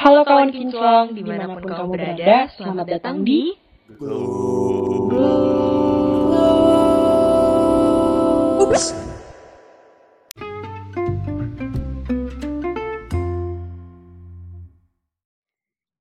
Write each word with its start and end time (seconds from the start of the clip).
Halo 0.00 0.24
kawan 0.24 0.48
kinclong, 0.48 1.12
di 1.12 1.20
mana 1.20 1.44
pun 1.60 1.68
kamu 1.68 1.92
berada, 1.92 2.48
selamat 2.56 2.86
datang 2.88 3.20
di 3.20 3.52
Ups. 8.64 8.96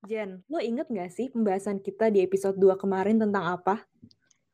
Jen, 0.08 0.48
lo 0.48 0.64
inget 0.64 0.88
gak 0.88 1.12
sih 1.12 1.28
pembahasan 1.28 1.84
kita 1.84 2.08
di 2.08 2.24
episode 2.24 2.56
2 2.56 2.80
kemarin 2.80 3.20
tentang 3.20 3.60
apa? 3.60 3.84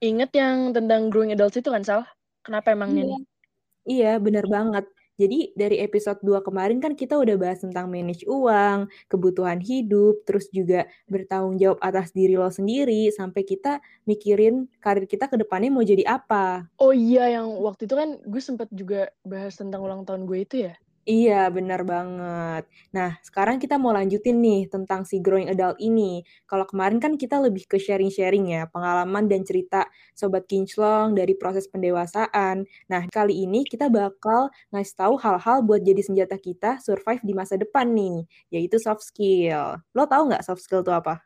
Ingat 0.02 0.34
yang 0.34 0.74
tentang 0.74 1.14
growing 1.14 1.38
adults 1.38 1.62
itu 1.62 1.70
kan, 1.70 1.86
Sal? 1.86 2.02
Kenapa 2.42 2.74
emangnya 2.74 3.06
Iya. 3.06 3.14
nih? 3.14 3.22
Iya, 3.86 4.12
bener 4.18 4.50
banget. 4.50 4.90
Jadi 5.16 5.56
dari 5.56 5.80
episode 5.80 6.20
2 6.24 6.44
kemarin 6.44 6.84
kan 6.84 6.92
kita 6.92 7.16
udah 7.16 7.36
bahas 7.40 7.64
tentang 7.64 7.88
manage 7.88 8.28
uang, 8.28 8.92
kebutuhan 9.08 9.64
hidup, 9.64 10.28
terus 10.28 10.52
juga 10.52 10.86
bertanggung 11.08 11.56
jawab 11.56 11.80
atas 11.80 12.12
diri 12.12 12.36
lo 12.36 12.52
sendiri, 12.52 13.08
sampai 13.16 13.48
kita 13.48 13.80
mikirin 14.04 14.68
karir 14.84 15.08
kita 15.08 15.32
ke 15.32 15.40
depannya 15.40 15.72
mau 15.72 15.84
jadi 15.84 16.04
apa. 16.04 16.68
Oh 16.76 16.92
iya, 16.92 17.40
yang 17.40 17.48
waktu 17.64 17.88
itu 17.88 17.96
kan 17.96 18.20
gue 18.28 18.42
sempet 18.44 18.68
juga 18.76 19.08
bahas 19.24 19.56
tentang 19.56 19.82
ulang 19.84 20.04
tahun 20.04 20.28
gue 20.28 20.40
itu 20.44 20.56
ya? 20.68 20.76
Iya, 21.06 21.54
benar 21.54 21.86
banget. 21.86 22.66
Nah, 22.90 23.14
sekarang 23.22 23.62
kita 23.62 23.78
mau 23.78 23.94
lanjutin 23.94 24.42
nih 24.42 24.66
tentang 24.74 25.06
si 25.06 25.22
growing 25.22 25.46
adult 25.54 25.78
ini. 25.78 26.26
Kalau 26.50 26.66
kemarin 26.66 26.98
kan 26.98 27.14
kita 27.14 27.38
lebih 27.46 27.70
ke 27.70 27.78
sharing-sharing 27.78 28.50
ya, 28.50 28.66
pengalaman 28.74 29.30
dan 29.30 29.46
cerita 29.46 29.86
Sobat 30.18 30.50
Kinclong 30.50 31.14
dari 31.14 31.38
proses 31.38 31.70
pendewasaan. 31.70 32.66
Nah, 32.90 33.06
kali 33.14 33.46
ini 33.46 33.70
kita 33.70 33.86
bakal 33.94 34.50
ngasih 34.74 34.96
tahu 34.98 35.14
hal-hal 35.22 35.62
buat 35.62 35.86
jadi 35.86 36.02
senjata 36.02 36.42
kita 36.42 36.82
survive 36.82 37.22
di 37.22 37.34
masa 37.38 37.54
depan 37.62 37.86
nih, 37.94 38.26
yaitu 38.50 38.82
soft 38.82 39.06
skill. 39.06 39.78
Lo 39.94 40.10
tahu 40.10 40.34
nggak 40.34 40.42
soft 40.42 40.66
skill 40.66 40.82
itu 40.82 40.90
apa? 40.90 41.22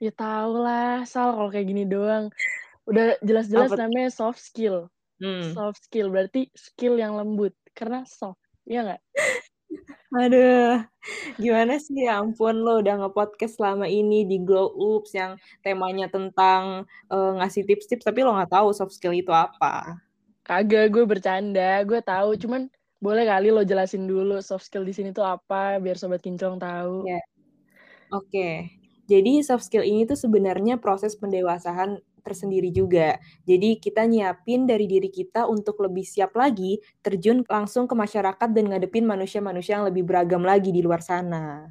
Ya 0.00 0.10
tau 0.16 0.52
lah, 0.64 1.04
Sal, 1.12 1.28
kalau 1.36 1.50
kayak 1.52 1.66
gini 1.70 1.84
doang. 1.84 2.24
Udah 2.90 3.18
jelas-jelas 3.28 3.72
namanya 3.80 4.10
soft 4.20 4.40
skill. 4.42 4.76
Hmm. 5.20 5.52
Soft 5.54 5.80
skill 5.86 6.08
berarti 6.14 6.50
skill 6.56 6.94
yang 7.02 7.14
lembut. 7.20 7.54
Karena 7.78 8.04
soft, 8.08 8.40
iya 8.70 8.80
nggak? 8.86 9.02
Aduh, 10.10 10.82
gimana 11.38 11.78
sih 11.78 12.02
ya 12.06 12.18
ampun 12.18 12.66
lo 12.66 12.82
udah 12.82 12.98
nge-podcast 12.98 13.62
selama 13.62 13.86
ini 13.86 14.26
di 14.26 14.42
Glow 14.42 14.74
Ups 14.74 15.14
yang 15.14 15.38
temanya 15.62 16.10
tentang 16.10 16.86
eh, 17.10 17.30
ngasih 17.38 17.62
tips-tips 17.62 18.02
tapi 18.02 18.26
lo 18.26 18.34
nggak 18.34 18.50
tahu 18.50 18.74
soft 18.74 18.94
skill 18.94 19.14
itu 19.14 19.30
apa. 19.30 20.02
Kagak, 20.42 20.90
gue 20.90 21.06
bercanda. 21.06 21.78
Gue 21.86 22.02
tahu, 22.02 22.34
cuman 22.34 22.66
boleh 22.98 23.22
kali 23.22 23.54
lo 23.54 23.62
jelasin 23.62 24.10
dulu 24.10 24.42
soft 24.42 24.66
skill 24.66 24.82
di 24.82 24.90
sini 24.90 25.14
tuh 25.14 25.22
apa, 25.22 25.78
biar 25.78 25.94
Sobat 25.94 26.18
Kinclong 26.26 26.58
tahu. 26.58 27.06
Ya. 27.06 27.22
Oke. 28.10 28.66
Jadi 29.06 29.42
soft 29.46 29.66
skill 29.66 29.86
ini 29.86 30.06
tuh 30.10 30.18
sebenarnya 30.18 30.82
proses 30.82 31.14
pendewasaan 31.14 32.02
tersendiri 32.24 32.70
juga. 32.72 33.18
Jadi 33.48 33.80
kita 33.80 34.04
nyiapin 34.06 34.64
dari 34.70 34.86
diri 34.86 35.10
kita 35.12 35.48
untuk 35.48 35.80
lebih 35.84 36.04
siap 36.04 36.32
lagi 36.36 36.78
terjun 37.04 37.42
langsung 37.48 37.84
ke 37.90 37.94
masyarakat 37.96 38.48
dan 38.56 38.64
ngadepin 38.70 39.04
manusia-manusia 39.08 39.80
yang 39.80 39.86
lebih 39.88 40.04
beragam 40.08 40.42
lagi 40.44 40.70
di 40.72 40.80
luar 40.84 41.00
sana. 41.04 41.68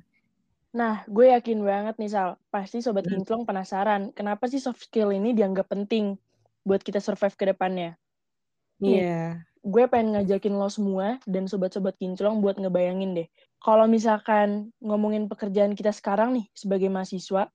Nah, 0.80 0.95
gue 1.09 1.25
yakin 1.33 1.59
banget 1.66 1.95
nih, 2.02 2.11
Sal. 2.14 2.30
Pasti 2.53 2.77
Sobat 2.86 3.05
Hmm. 3.05 3.09
Kinclong 3.09 3.44
penasaran, 3.50 4.02
kenapa 4.17 4.45
sih 4.52 4.61
soft 4.61 4.81
skill 4.86 5.09
ini 5.17 5.33
dianggap 5.38 5.66
penting 5.73 6.17
buat 6.67 6.81
kita 6.86 7.00
survive 7.02 7.36
ke 7.39 7.45
depannya? 7.50 7.97
Iya. 8.80 9.45
gue 9.59 9.83
pengen 9.92 10.16
ngajakin 10.16 10.55
lo 10.55 10.72
semua 10.72 11.20
dan 11.27 11.44
sobat-sobat 11.52 11.95
kinclong 12.00 12.39
buat 12.39 12.55
ngebayangin 12.55 13.11
deh. 13.11 13.27
Kalau 13.59 13.86
misalkan 13.92 14.72
ngomongin 14.80 15.27
pekerjaan 15.27 15.75
kita 15.75 15.92
sekarang 15.92 16.31
nih 16.31 16.45
sebagai 16.55 16.88
mahasiswa, 16.88 17.52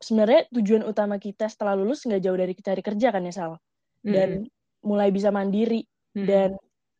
sebenarnya 0.00 0.46
tujuan 0.50 0.82
utama 0.86 1.18
kita 1.18 1.46
setelah 1.46 1.78
lulus 1.78 2.06
nggak 2.06 2.22
jauh 2.22 2.38
dari 2.38 2.52
cari 2.58 2.82
kerja 2.82 3.08
kan 3.14 3.22
ya 3.26 3.34
Sal? 3.34 3.52
Dan 4.04 4.48
mulai 4.84 5.08
bisa 5.08 5.32
mandiri. 5.32 5.88
Mm-mm. 6.14 6.28
Dan 6.28 6.50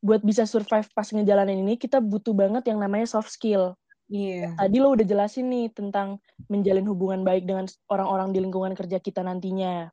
buat 0.04 0.20
bisa 0.20 0.44
survive 0.44 0.88
pas 0.92 1.08
ngejalanin 1.08 1.64
ini, 1.64 1.80
kita 1.80 2.00
butuh 2.00 2.36
banget 2.36 2.68
yang 2.68 2.80
namanya 2.80 3.08
soft 3.08 3.32
skill. 3.32 3.76
Iya. 4.12 4.52
Tadi 4.56 4.76
lo 4.80 4.92
udah 4.92 5.06
jelasin 5.06 5.48
nih 5.48 5.72
tentang 5.72 6.20
menjalin 6.52 6.84
hubungan 6.84 7.24
baik 7.24 7.48
dengan 7.48 7.64
orang-orang 7.88 8.36
di 8.36 8.38
lingkungan 8.44 8.76
kerja 8.76 9.00
kita 9.00 9.24
nantinya. 9.24 9.88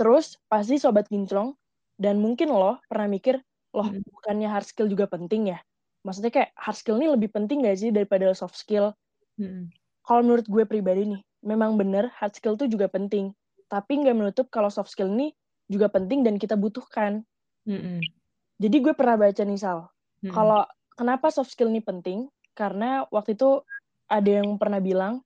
Terus 0.00 0.40
pasti 0.48 0.80
sobat 0.80 1.12
kinclong 1.12 1.52
dan 2.00 2.20
mungkin 2.24 2.48
lo 2.48 2.80
pernah 2.88 3.04
mikir, 3.04 3.36
loh 3.76 3.88
Mm. 3.92 4.00
bukannya 4.08 4.48
hard 4.48 4.64
skill 4.64 4.88
juga 4.88 5.04
penting 5.08 5.52
ya? 5.52 5.60
Maksudnya 6.08 6.32
kayak 6.32 6.50
hard 6.56 6.78
skill 6.80 6.96
ini 6.96 7.12
lebih 7.12 7.28
penting 7.28 7.60
gak 7.68 7.76
sih 7.76 7.92
daripada 7.92 8.32
soft 8.32 8.56
skill? 8.56 8.96
Mm-mm. 9.36 9.68
Kalau 10.00 10.24
menurut 10.24 10.48
gue 10.48 10.64
pribadi 10.64 11.04
nih, 11.04 11.20
memang 11.40 11.76
bener 11.80 12.12
hard 12.16 12.36
skill 12.36 12.56
tuh 12.56 12.68
juga 12.68 12.88
penting. 12.88 13.32
Tapi 13.70 14.02
nggak 14.02 14.16
menutup 14.16 14.46
kalau 14.50 14.68
soft 14.68 14.90
skill 14.90 15.12
ini 15.12 15.32
juga 15.70 15.86
penting 15.86 16.26
dan 16.26 16.36
kita 16.36 16.58
butuhkan. 16.58 17.22
Mm-mm. 17.68 18.02
Jadi 18.60 18.76
gue 18.82 18.92
pernah 18.92 19.16
baca 19.16 19.42
nih 19.42 19.60
Sal, 19.60 19.86
Mm-mm. 20.20 20.34
kalau 20.34 20.66
kenapa 20.98 21.30
soft 21.30 21.54
skill 21.54 21.70
ini 21.70 21.80
penting? 21.80 22.28
Karena 22.52 23.06
waktu 23.08 23.38
itu 23.38 23.62
ada 24.10 24.42
yang 24.42 24.58
pernah 24.58 24.82
bilang 24.82 25.22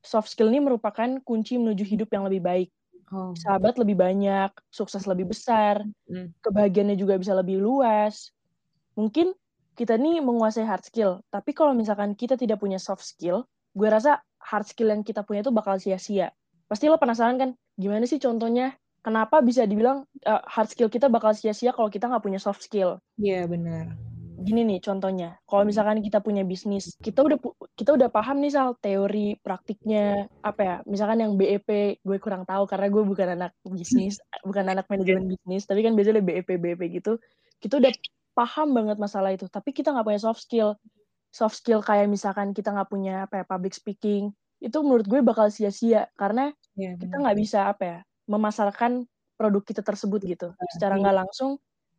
soft 0.00 0.30
skill 0.30 0.48
ini 0.48 0.62
merupakan 0.62 1.18
kunci 1.26 1.58
menuju 1.58 1.84
hidup 1.84 2.08
yang 2.14 2.24
lebih 2.24 2.40
baik. 2.40 2.68
Oh. 3.10 3.32
Sahabat 3.34 3.80
lebih 3.80 3.96
banyak, 3.96 4.52
sukses 4.68 5.08
lebih 5.08 5.32
besar, 5.32 5.80
Mm. 6.08 6.32
kebahagiaannya 6.44 6.96
juga 6.96 7.16
bisa 7.16 7.32
lebih 7.36 7.60
luas. 7.60 8.30
Mungkin 8.96 9.32
kita 9.74 9.96
nih 9.96 10.20
menguasai 10.22 10.66
hard 10.66 10.84
skill, 10.84 11.22
tapi 11.32 11.54
kalau 11.54 11.70
misalkan 11.72 12.14
kita 12.14 12.34
tidak 12.34 12.58
punya 12.58 12.76
soft 12.82 13.04
skill, 13.04 13.46
gue 13.74 13.88
rasa 13.88 14.20
hard 14.48 14.64
skill 14.64 14.88
yang 14.88 15.04
kita 15.04 15.20
punya 15.20 15.44
itu 15.44 15.52
bakal 15.52 15.76
sia-sia. 15.76 16.32
Pasti 16.64 16.88
lo 16.88 16.96
penasaran 16.96 17.36
kan, 17.36 17.50
gimana 17.76 18.08
sih 18.08 18.16
contohnya? 18.16 18.72
Kenapa 19.04 19.44
bisa 19.44 19.68
dibilang 19.68 20.08
uh, 20.26 20.42
hard 20.48 20.72
skill 20.72 20.88
kita 20.88 21.06
bakal 21.12 21.36
sia-sia 21.36 21.70
kalau 21.76 21.92
kita 21.92 22.08
nggak 22.08 22.24
punya 22.24 22.40
soft 22.40 22.64
skill? 22.64 22.98
Iya 23.20 23.44
benar. 23.46 23.92
Gini 24.38 24.64
nih 24.64 24.78
contohnya, 24.82 25.38
kalau 25.44 25.66
misalkan 25.66 25.98
kita 26.02 26.22
punya 26.22 26.42
bisnis, 26.46 26.94
kita 27.02 27.26
udah 27.26 27.38
kita 27.74 27.94
udah 27.94 28.08
paham 28.10 28.38
nih 28.42 28.52
soal 28.54 28.74
teori 28.78 29.38
praktiknya 29.38 30.30
apa 30.42 30.60
ya? 30.60 30.76
Misalkan 30.86 31.24
yang 31.24 31.32
BEP 31.38 32.00
gue 32.02 32.18
kurang 32.18 32.46
tahu 32.46 32.66
karena 32.66 32.86
gue 32.90 33.02
bukan 33.06 33.28
anak 33.38 33.52
bisnis, 33.66 34.18
bukan 34.48 34.66
anak 34.66 34.86
manajemen 34.90 35.30
bisnis, 35.30 35.66
tapi 35.66 35.84
kan 35.86 35.94
biasanya 35.94 36.22
BEP 36.22 36.58
BEP 36.58 36.80
gitu. 37.00 37.18
Kita 37.58 37.80
udah 37.82 37.92
paham 38.34 38.76
banget 38.76 38.96
masalah 39.02 39.34
itu, 39.34 39.50
tapi 39.50 39.74
kita 39.74 39.90
nggak 39.90 40.06
punya 40.06 40.20
soft 40.22 40.42
skill. 40.42 40.78
Soft 41.28 41.60
skill 41.60 41.84
kayak 41.84 42.08
misalkan 42.08 42.56
kita 42.56 42.72
nggak 42.72 42.88
punya 42.88 43.28
apa 43.28 43.42
ya 43.42 43.44
public 43.44 43.76
speaking, 43.76 44.32
itu 44.58 44.76
menurut 44.82 45.06
gue 45.06 45.20
bakal 45.22 45.52
sia-sia 45.52 46.08
karena 46.18 46.50
Iya 46.74 46.96
kita 46.98 47.14
nggak 47.20 47.36
bisa 47.38 47.70
apa 47.70 47.82
ya 47.84 47.98
memasarkan 48.28 49.06
produk 49.38 49.62
kita 49.62 49.82
tersebut 49.86 50.20
gitu. 50.24 50.48
Secara 50.74 50.98
Iya. 50.98 51.00
nggak 51.04 51.16
langsung 51.24 51.50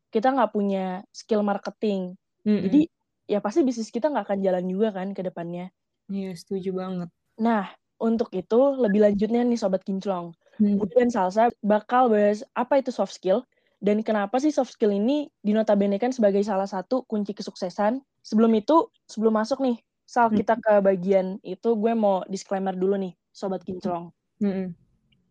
kita 0.10 0.34
nggak 0.34 0.52
punya 0.52 1.06
skill 1.14 1.46
marketing. 1.46 2.18
Mm-mm. 2.44 2.66
Jadi 2.68 2.82
ya 3.30 3.40
pasti 3.40 3.62
bisnis 3.62 3.94
kita 3.94 4.10
nggak 4.10 4.26
akan 4.26 4.40
jalan 4.42 4.66
juga 4.66 4.90
kan 4.92 5.14
ke 5.14 5.22
depannya. 5.22 5.70
Iya 6.10 6.34
setuju 6.34 6.74
banget. 6.74 7.10
Nah, 7.38 7.70
untuk 8.02 8.34
itu 8.34 8.60
lebih 8.76 9.06
lanjutnya 9.06 9.46
nih 9.46 9.60
Sobat 9.62 9.86
Kinclong. 9.86 10.34
Mm. 10.58 10.82
Gue 10.82 10.90
dan 10.92 11.14
Salsa 11.14 11.54
bakal 11.62 12.10
bahas 12.10 12.42
apa 12.58 12.82
itu 12.82 12.90
soft 12.92 13.16
skill 13.16 13.46
dan 13.80 14.04
kenapa 14.04 14.42
sih 14.44 14.52
soft 14.52 14.76
skill 14.76 14.92
ini 14.92 15.32
dinotabenekan 15.46 16.12
sebagai 16.12 16.44
salah 16.44 16.68
satu 16.68 17.06
kunci 17.08 17.32
kesuksesan. 17.32 18.04
Sebelum 18.30 18.54
itu, 18.54 18.94
sebelum 19.10 19.34
masuk 19.42 19.58
nih, 19.66 19.82
Sal, 20.06 20.30
Hmm. 20.30 20.38
kita 20.38 20.54
ke 20.62 20.74
bagian 20.86 21.42
itu 21.42 21.70
gue 21.74 21.94
mau 21.98 22.22
disclaimer 22.30 22.78
dulu 22.78 22.94
nih, 22.98 23.14
Sobat 23.34 23.66
Kinclong. 23.66 24.14
Mm-mm. 24.38 24.74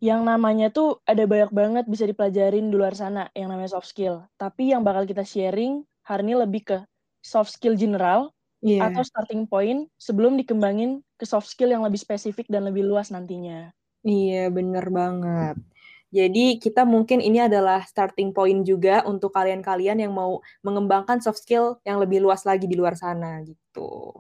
Yang 0.02 0.20
namanya 0.22 0.66
tuh 0.70 0.98
ada 1.06 1.22
banyak 1.26 1.50
banget 1.50 1.84
bisa 1.90 2.06
dipelajarin 2.06 2.70
di 2.70 2.74
luar 2.74 2.94
sana 2.94 3.30
yang 3.34 3.50
namanya 3.50 3.74
soft 3.74 3.90
skill. 3.90 4.22
Tapi 4.38 4.70
yang 4.74 4.82
bakal 4.86 5.06
kita 5.06 5.22
sharing 5.26 5.82
hari 6.06 6.22
ini 6.26 6.34
lebih 6.38 6.62
ke 6.62 6.78
soft 7.22 7.54
skill 7.54 7.74
general 7.74 8.30
Iya. 8.62 8.90
atau 8.90 9.02
starting 9.06 9.46
point 9.46 9.86
sebelum 9.98 10.34
dikembangin 10.38 11.02
ke 11.18 11.26
soft 11.26 11.50
skill 11.50 11.70
yang 11.70 11.82
lebih 11.82 11.98
spesifik 11.98 12.46
dan 12.50 12.66
lebih 12.66 12.86
luas 12.86 13.10
nantinya. 13.10 13.74
Iya, 14.06 14.50
bener 14.50 14.86
banget. 14.90 15.58
Jadi 16.08 16.56
kita 16.56 16.88
mungkin 16.88 17.20
ini 17.20 17.44
adalah 17.44 17.84
starting 17.84 18.32
point 18.32 18.64
juga 18.64 19.04
untuk 19.04 19.36
kalian-kalian 19.36 20.00
yang 20.00 20.12
mau 20.16 20.40
mengembangkan 20.64 21.20
soft 21.20 21.44
skill 21.44 21.76
yang 21.84 22.00
lebih 22.00 22.24
luas 22.24 22.48
lagi 22.48 22.64
di 22.64 22.76
luar 22.80 22.96
sana 22.96 23.44
gitu. 23.44 24.16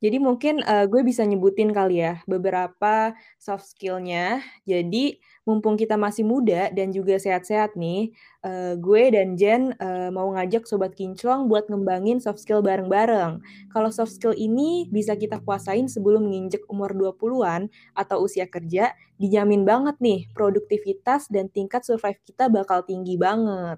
Jadi 0.00 0.16
mungkin 0.16 0.64
eh, 0.64 0.88
gue 0.88 1.04
bisa 1.04 1.28
nyebutin 1.28 1.76
kali 1.76 2.00
ya 2.00 2.24
beberapa 2.24 3.12
soft 3.36 3.68
skill-nya. 3.68 4.40
Jadi 4.64 5.20
mumpung 5.44 5.76
kita 5.76 6.00
masih 6.00 6.24
muda 6.24 6.72
dan 6.72 6.88
juga 6.88 7.20
sehat-sehat 7.20 7.76
nih, 7.76 8.08
eh, 8.40 8.74
gue 8.80 9.02
dan 9.12 9.36
Jen 9.36 9.76
eh, 9.76 10.08
mau 10.08 10.32
ngajak 10.32 10.64
Sobat 10.64 10.96
Kinclong 10.96 11.52
buat 11.52 11.68
ngembangin 11.68 12.16
soft 12.16 12.40
skill 12.40 12.64
bareng-bareng. 12.64 13.44
Kalau 13.68 13.90
soft 13.92 14.16
skill 14.16 14.32
ini 14.32 14.88
bisa 14.88 15.12
kita 15.20 15.36
kuasain 15.44 15.84
sebelum 15.84 16.32
nginjek 16.32 16.64
umur 16.72 16.96
20-an 16.96 17.68
atau 17.92 18.24
usia 18.24 18.48
kerja, 18.48 18.96
dijamin 19.20 19.68
banget 19.68 20.00
nih 20.00 20.24
produktivitas 20.32 21.28
dan 21.28 21.52
tingkat 21.52 21.84
survive 21.84 22.16
kita 22.24 22.48
bakal 22.48 22.80
tinggi 22.80 23.20
banget. 23.20 23.76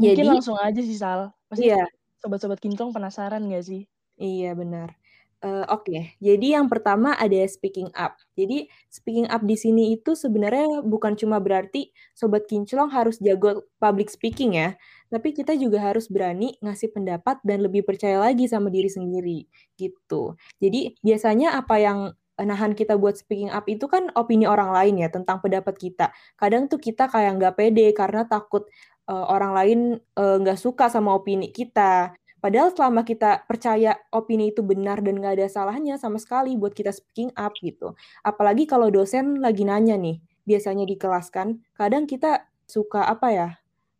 Mungkin 0.00 0.24
Jadi, 0.24 0.30
langsung 0.32 0.56
aja 0.56 0.80
sih 0.80 0.96
Sal. 0.96 1.28
Pasti 1.44 1.68
iya, 1.68 1.84
sobat-sobat 2.24 2.56
Kinclong 2.56 2.96
penasaran 2.96 3.44
gak 3.52 3.68
sih? 3.68 3.84
iya 4.18 4.50
benar. 4.56 4.98
Uh, 5.38 5.62
Oke, 5.70 5.86
okay. 5.86 6.02
jadi 6.18 6.58
yang 6.58 6.66
pertama 6.66 7.14
ada 7.14 7.38
speaking 7.46 7.86
up. 7.94 8.18
Jadi 8.34 8.66
speaking 8.90 9.30
up 9.30 9.46
di 9.46 9.54
sini 9.54 9.94
itu 9.94 10.18
sebenarnya 10.18 10.82
bukan 10.82 11.14
cuma 11.14 11.38
berarti 11.38 11.94
sobat 12.10 12.50
kinclong 12.50 12.90
harus 12.90 13.22
jago 13.22 13.62
public 13.78 14.10
speaking 14.10 14.58
ya, 14.58 14.74
tapi 15.06 15.30
kita 15.30 15.54
juga 15.54 15.78
harus 15.78 16.10
berani 16.10 16.58
ngasih 16.58 16.90
pendapat 16.90 17.38
dan 17.46 17.62
lebih 17.62 17.86
percaya 17.86 18.18
lagi 18.18 18.50
sama 18.50 18.66
diri 18.66 18.90
sendiri 18.90 19.46
gitu. 19.78 20.34
Jadi 20.58 20.98
biasanya 21.06 21.54
apa 21.54 21.78
yang 21.78 22.18
nahan 22.38 22.74
kita 22.78 22.94
buat 22.94 23.18
speaking 23.18 23.50
up 23.50 23.66
itu 23.66 23.90
kan 23.90 24.14
opini 24.14 24.46
orang 24.46 24.70
lain 24.70 25.02
ya 25.02 25.08
tentang 25.10 25.42
pendapat 25.42 25.74
kita. 25.74 26.14
Kadang 26.38 26.70
tuh 26.70 26.78
kita 26.78 27.10
kayak 27.10 27.38
nggak 27.38 27.54
pede 27.58 27.90
karena 27.90 28.26
takut 28.26 28.66
uh, 29.10 29.26
orang 29.26 29.52
lain 29.56 29.78
eh, 29.98 30.36
nggak 30.38 30.58
uh, 30.58 30.62
suka 30.62 30.86
sama 30.92 31.16
opini 31.16 31.50
kita. 31.50 32.14
Padahal 32.38 32.70
selama 32.70 33.02
kita 33.02 33.42
percaya 33.50 33.98
opini 34.14 34.54
itu 34.54 34.62
benar 34.62 35.02
dan 35.02 35.18
nggak 35.18 35.42
ada 35.42 35.46
salahnya 35.50 35.98
sama 35.98 36.22
sekali 36.22 36.54
buat 36.54 36.70
kita 36.70 36.94
speaking 36.94 37.34
up 37.34 37.50
gitu. 37.58 37.98
Apalagi 38.22 38.62
kalau 38.62 38.86
dosen 38.94 39.42
lagi 39.42 39.66
nanya 39.66 39.98
nih, 39.98 40.22
biasanya 40.46 40.86
di 40.86 40.94
kelas 40.94 41.34
kan, 41.34 41.58
kadang 41.74 42.06
kita 42.06 42.46
suka 42.70 43.10
apa 43.10 43.28
ya, 43.34 43.48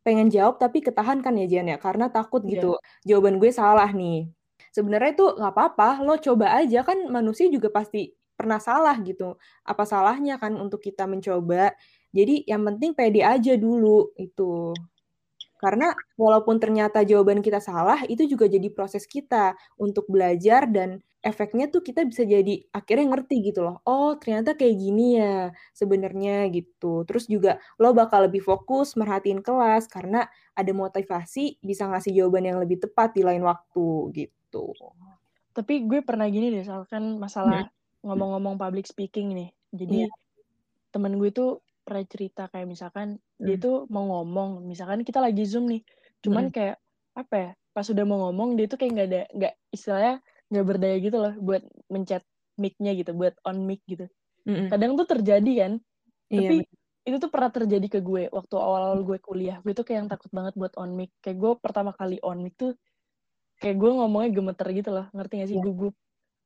pengen 0.06 0.30
jawab 0.30 0.62
tapi 0.62 0.78
ketahan 0.86 1.18
kan 1.18 1.34
ya 1.34 1.50
Jan 1.50 1.66
ya, 1.66 1.82
karena 1.82 2.14
takut 2.14 2.46
yeah. 2.46 2.62
gitu, 2.62 2.70
jawaban 3.02 3.42
gue 3.42 3.50
salah 3.50 3.90
nih. 3.90 4.30
Sebenarnya 4.70 5.18
itu 5.18 5.26
nggak 5.34 5.52
apa-apa, 5.58 6.06
lo 6.06 6.14
coba 6.22 6.62
aja 6.62 6.86
kan 6.86 7.10
manusia 7.10 7.50
juga 7.50 7.74
pasti 7.74 8.14
pernah 8.38 8.62
salah 8.62 8.94
gitu. 9.02 9.34
Apa 9.66 9.82
salahnya 9.82 10.38
kan 10.38 10.54
untuk 10.54 10.78
kita 10.78 11.10
mencoba. 11.10 11.74
Jadi 12.14 12.46
yang 12.46 12.62
penting 12.62 12.94
pede 12.94 13.26
aja 13.26 13.58
dulu 13.58 14.14
itu. 14.14 14.72
Karena 15.58 15.90
walaupun 16.14 16.62
ternyata 16.62 17.02
jawaban 17.02 17.42
kita 17.42 17.58
salah, 17.58 18.06
itu 18.06 18.30
juga 18.30 18.46
jadi 18.46 18.70
proses 18.70 19.10
kita 19.10 19.58
untuk 19.74 20.06
belajar 20.06 20.70
dan 20.70 21.02
efeknya 21.18 21.66
tuh 21.66 21.82
kita 21.82 22.06
bisa 22.06 22.22
jadi 22.22 22.62
akhirnya 22.70 23.10
ngerti 23.10 23.50
gitu 23.50 23.66
loh. 23.66 23.82
Oh, 23.82 24.14
ternyata 24.14 24.54
kayak 24.54 24.78
gini 24.78 25.18
ya 25.18 25.50
sebenarnya 25.74 26.46
gitu. 26.54 27.02
Terus 27.04 27.26
juga 27.26 27.58
lo 27.74 27.90
bakal 27.90 28.30
lebih 28.30 28.38
fokus 28.46 28.94
merhatiin 28.94 29.42
kelas 29.42 29.90
karena 29.90 30.30
ada 30.54 30.70
motivasi 30.70 31.58
bisa 31.58 31.90
ngasih 31.90 32.14
jawaban 32.14 32.46
yang 32.46 32.58
lebih 32.62 32.78
tepat 32.78 33.18
di 33.18 33.26
lain 33.26 33.42
waktu 33.42 34.14
gitu. 34.14 34.70
Tapi 35.50 35.90
gue 35.90 36.06
pernah 36.06 36.30
gini 36.30 36.54
deh, 36.54 36.62
misalkan 36.62 37.18
masalah 37.18 37.66
hmm. 37.66 37.77
Ngomong-ngomong 38.02 38.56
public 38.58 38.86
speaking 38.86 39.34
nih. 39.34 39.48
Jadi 39.74 40.06
yeah. 40.06 40.12
temen 40.94 41.18
gue 41.18 41.30
tuh 41.30 41.60
pernah 41.84 42.04
cerita 42.04 42.52
kayak 42.52 42.68
misalkan 42.68 43.16
hmm. 43.16 43.44
dia 43.44 43.56
tuh 43.56 43.88
mau 43.88 44.04
ngomong, 44.04 44.64
misalkan 44.64 45.02
kita 45.02 45.24
lagi 45.24 45.48
zoom 45.48 45.68
nih, 45.72 45.82
cuman 46.20 46.48
hmm. 46.48 46.54
kayak 46.54 46.76
apa 47.16 47.34
ya? 47.36 47.50
Pas 47.72 47.86
udah 47.88 48.04
mau 48.04 48.18
ngomong 48.28 48.58
dia 48.58 48.66
tuh 48.68 48.78
kayak 48.80 48.92
nggak 48.92 49.08
ada 49.08 49.22
nggak 49.32 49.54
istilahnya 49.72 50.14
nggak 50.48 50.64
berdaya 50.64 50.96
gitu 50.98 51.16
loh 51.20 51.34
buat 51.38 51.62
mencet 51.88 52.24
mic-nya 52.58 52.92
gitu, 52.98 53.14
buat 53.14 53.34
on 53.46 53.64
mic 53.64 53.80
gitu. 53.86 54.10
Hmm. 54.48 54.68
Kadang 54.72 54.96
tuh 54.96 55.06
terjadi 55.06 55.52
kan, 55.64 55.72
iya, 56.32 56.38
tapi 56.40 56.56
itu 57.08 57.16
tuh 57.16 57.30
pernah 57.32 57.48
terjadi 57.48 57.86
ke 57.88 58.00
gue 58.04 58.28
waktu 58.28 58.54
awal-awal 58.56 59.00
gue 59.00 59.18
kuliah. 59.20 59.64
Gue 59.64 59.72
tuh 59.72 59.84
kayak 59.86 60.04
yang 60.04 60.10
takut 60.12 60.28
banget 60.28 60.52
buat 60.56 60.76
on 60.76 60.92
mic. 60.92 61.12
Kayak 61.24 61.38
gue 61.40 61.52
pertama 61.56 61.96
kali 61.96 62.20
on 62.20 62.44
mic 62.44 62.52
tuh 62.60 62.76
kayak 63.64 63.80
gue 63.80 63.90
ngomongnya 63.90 64.30
gemeter 64.36 64.68
gitu 64.76 64.90
loh, 64.92 65.06
ngerti 65.16 65.34
gak 65.40 65.48
sih? 65.48 65.56
Yeah. 65.56 65.64
Gugup, 65.64 65.94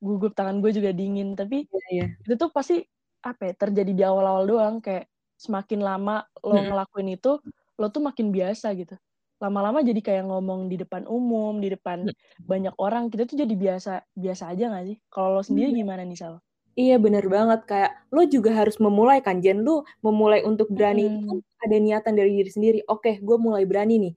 gugup 0.03 0.35
tangan 0.35 0.59
gue 0.59 0.75
juga 0.75 0.91
dingin. 0.91 1.39
Tapi 1.39 1.65
yeah, 1.95 2.05
yeah. 2.05 2.09
itu 2.27 2.35
tuh 2.35 2.51
pasti 2.51 2.83
apa 3.23 3.49
ya 3.49 3.55
terjadi 3.55 3.93
di 3.95 4.03
awal-awal 4.03 4.45
doang 4.45 4.77
kayak 4.83 5.07
semakin 5.39 5.81
lama 5.83 6.27
lo 6.43 6.59
hmm. 6.59 6.67
ngelakuin 6.71 7.09
itu 7.15 7.39
lo 7.79 7.87
tuh 7.91 8.03
makin 8.03 8.35
biasa 8.35 8.75
gitu 8.75 8.99
lama-lama 9.43 9.83
jadi 9.83 9.99
kayak 9.99 10.31
ngomong 10.31 10.71
di 10.71 10.79
depan 10.79 11.03
umum 11.11 11.59
di 11.59 11.75
depan 11.75 12.07
hmm. 12.07 12.47
banyak 12.47 12.75
orang 12.79 13.11
kita 13.11 13.27
tuh 13.27 13.43
jadi 13.43 13.55
biasa 13.55 14.07
biasa 14.15 14.55
aja 14.55 14.71
gak 14.71 14.87
sih 14.87 14.97
kalau 15.11 15.39
lo 15.39 15.43
sendiri 15.43 15.75
hmm. 15.75 15.79
gimana 15.83 16.03
nih 16.07 16.19
Sal? 16.19 16.39
Iya 16.73 16.97
bener 16.97 17.27
banget 17.29 17.69
kayak 17.69 17.93
lo 18.15 18.23
juga 18.25 18.57
harus 18.57 18.81
memulai 18.81 19.21
kan 19.21 19.43
Jen 19.43 19.67
lo 19.67 19.85
memulai 20.01 20.47
untuk 20.47 20.71
berani 20.71 21.11
hmm. 21.11 21.19
itu 21.27 21.35
ada 21.63 21.77
niatan 21.77 22.15
dari 22.15 22.31
diri 22.39 22.51
sendiri 22.51 22.79
oke 22.87 23.19
gue 23.19 23.37
mulai 23.37 23.67
berani 23.67 23.99
nih 23.99 24.15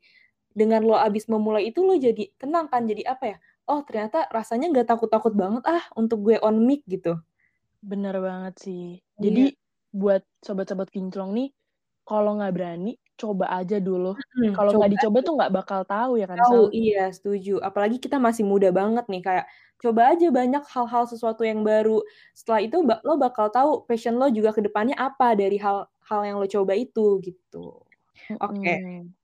dengan 0.56 0.86
lo 0.88 0.96
abis 0.96 1.28
memulai 1.28 1.68
itu 1.74 1.84
lo 1.84 1.98
jadi 1.98 2.32
tenang 2.38 2.70
kan 2.72 2.86
jadi 2.86 3.04
apa 3.12 3.36
ya 3.36 3.38
oh 3.66 3.82
ternyata 3.84 4.30
rasanya 4.30 4.72
nggak 4.72 4.88
takut-takut 4.90 5.34
banget 5.34 5.64
ah 5.68 5.84
untuk 5.98 6.22
gue 6.26 6.38
on 6.42 6.62
mic 6.62 6.86
gitu 6.86 7.18
bener 7.86 8.18
banget 8.18 8.54
sih 8.62 9.02
jadi 9.20 9.54
iya 9.54 9.64
buat 9.96 10.28
sobat-sobat 10.44 10.92
kinclong 10.92 11.32
nih 11.32 11.50
kalau 12.04 12.36
nggak 12.36 12.52
berani 12.52 13.00
coba 13.16 13.48
aja 13.48 13.80
dulu. 13.80 14.12
Hmm, 14.12 14.52
kalau 14.52 14.76
nggak 14.76 14.92
dicoba 15.00 15.18
tuh 15.24 15.34
nggak 15.40 15.54
bakal 15.56 15.82
tahu 15.88 16.20
ya 16.20 16.28
kan? 16.28 16.38
Tahu, 16.38 16.68
iya 16.76 17.08
setuju. 17.16 17.64
Apalagi 17.64 17.98
kita 17.98 18.20
masih 18.20 18.44
muda 18.44 18.70
banget 18.76 19.08
nih 19.08 19.24
kayak 19.24 19.46
coba 19.80 20.12
aja 20.12 20.28
banyak 20.30 20.64
hal-hal 20.68 21.04
sesuatu 21.08 21.48
yang 21.48 21.64
baru. 21.64 22.04
Setelah 22.36 22.60
itu 22.62 22.84
lo 22.84 23.16
bakal 23.16 23.48
tahu 23.50 23.88
passion 23.88 24.20
lo 24.20 24.28
juga 24.28 24.52
ke 24.52 24.60
depannya 24.60 25.00
apa 25.00 25.32
dari 25.34 25.56
hal-hal 25.56 26.22
yang 26.28 26.38
lo 26.44 26.46
coba 26.46 26.76
itu 26.76 27.24
gitu. 27.24 27.82
Oke. 28.44 28.60
Okay. 28.60 28.78
Hmm. 28.84 29.16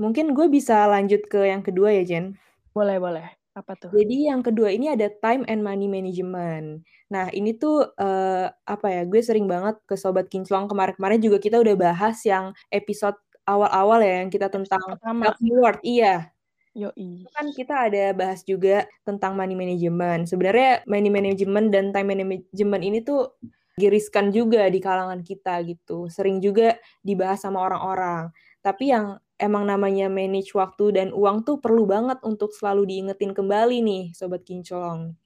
Mungkin 0.00 0.32
gue 0.32 0.46
bisa 0.48 0.86
lanjut 0.88 1.26
ke 1.28 1.50
yang 1.50 1.60
kedua 1.60 1.92
ya, 1.92 2.06
Jen. 2.06 2.38
Boleh, 2.72 2.96
boleh. 2.96 3.39
Apa 3.54 3.74
tuh? 3.74 3.90
Jadi 3.90 4.30
yang 4.30 4.46
kedua 4.46 4.70
ini 4.70 4.94
ada 4.94 5.10
time 5.10 5.42
and 5.50 5.60
money 5.60 5.90
management. 5.90 6.86
Nah, 7.10 7.26
ini 7.34 7.58
tuh 7.58 7.82
uh, 7.98 8.46
apa 8.46 8.86
ya? 8.86 9.02
Gue 9.06 9.20
sering 9.20 9.50
banget 9.50 9.78
ke 9.84 9.98
sobat 9.98 10.30
kinclong 10.30 10.70
kemarin-kemarin 10.70 11.18
juga 11.18 11.42
kita 11.42 11.58
udah 11.58 11.74
bahas 11.74 12.22
yang 12.22 12.54
episode 12.70 13.18
awal-awal 13.50 13.98
ya 13.98 14.22
yang 14.22 14.30
kita 14.30 14.46
tentang 14.46 14.78
self 15.02 15.38
reward. 15.42 15.82
Iya. 15.82 16.30
Yoi. 16.78 17.26
Kan 17.34 17.50
kita 17.50 17.90
ada 17.90 18.14
bahas 18.14 18.46
juga 18.46 18.86
tentang 19.02 19.34
money 19.34 19.58
management. 19.58 20.30
Sebenarnya 20.30 20.86
money 20.86 21.10
management 21.10 21.74
dan 21.74 21.90
time 21.90 22.14
management 22.14 22.82
ini 22.86 23.02
tuh 23.02 23.34
giriskan 23.74 24.30
juga 24.30 24.70
di 24.70 24.78
kalangan 24.78 25.26
kita 25.26 25.58
gitu. 25.66 26.06
Sering 26.06 26.38
juga 26.38 26.78
dibahas 27.02 27.42
sama 27.42 27.58
orang-orang. 27.66 28.30
Tapi 28.62 28.94
yang 28.94 29.18
emang 29.40 29.64
namanya 29.64 30.12
manage 30.12 30.52
waktu 30.52 30.92
dan 30.92 31.08
uang 31.16 31.48
tuh 31.48 31.56
perlu 31.58 31.88
banget 31.88 32.20
untuk 32.22 32.52
selalu 32.52 32.86
diingetin 32.86 33.32
kembali 33.32 33.80
nih, 33.80 34.04
Sobat 34.12 34.44
Kinclong. 34.44 35.16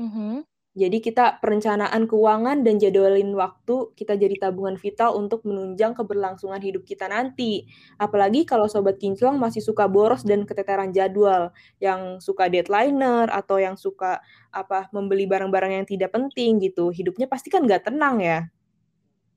Mm 0.00 0.10
-hmm. 0.10 0.34
Jadi 0.78 1.02
kita 1.02 1.42
perencanaan 1.42 2.06
keuangan 2.06 2.62
dan 2.62 2.78
jadwalin 2.78 3.34
waktu 3.34 3.90
kita 3.98 4.14
jadi 4.14 4.38
tabungan 4.38 4.78
vital 4.78 5.18
untuk 5.18 5.42
menunjang 5.42 5.90
keberlangsungan 5.98 6.62
hidup 6.62 6.86
kita 6.86 7.10
nanti. 7.10 7.66
Apalagi 7.98 8.46
kalau 8.46 8.70
sobat 8.70 9.02
kinclong 9.02 9.42
masih 9.42 9.58
suka 9.58 9.90
boros 9.90 10.22
dan 10.22 10.46
keteteran 10.46 10.94
jadwal, 10.94 11.50
yang 11.82 12.22
suka 12.22 12.46
deadlineer 12.46 13.26
atau 13.26 13.58
yang 13.58 13.74
suka 13.74 14.22
apa 14.54 14.86
membeli 14.94 15.26
barang-barang 15.26 15.82
yang 15.82 15.86
tidak 15.88 16.14
penting 16.14 16.62
gitu. 16.62 16.94
Hidupnya 16.94 17.26
pasti 17.26 17.50
kan 17.50 17.66
nggak 17.66 17.90
tenang 17.90 18.22
ya. 18.22 18.46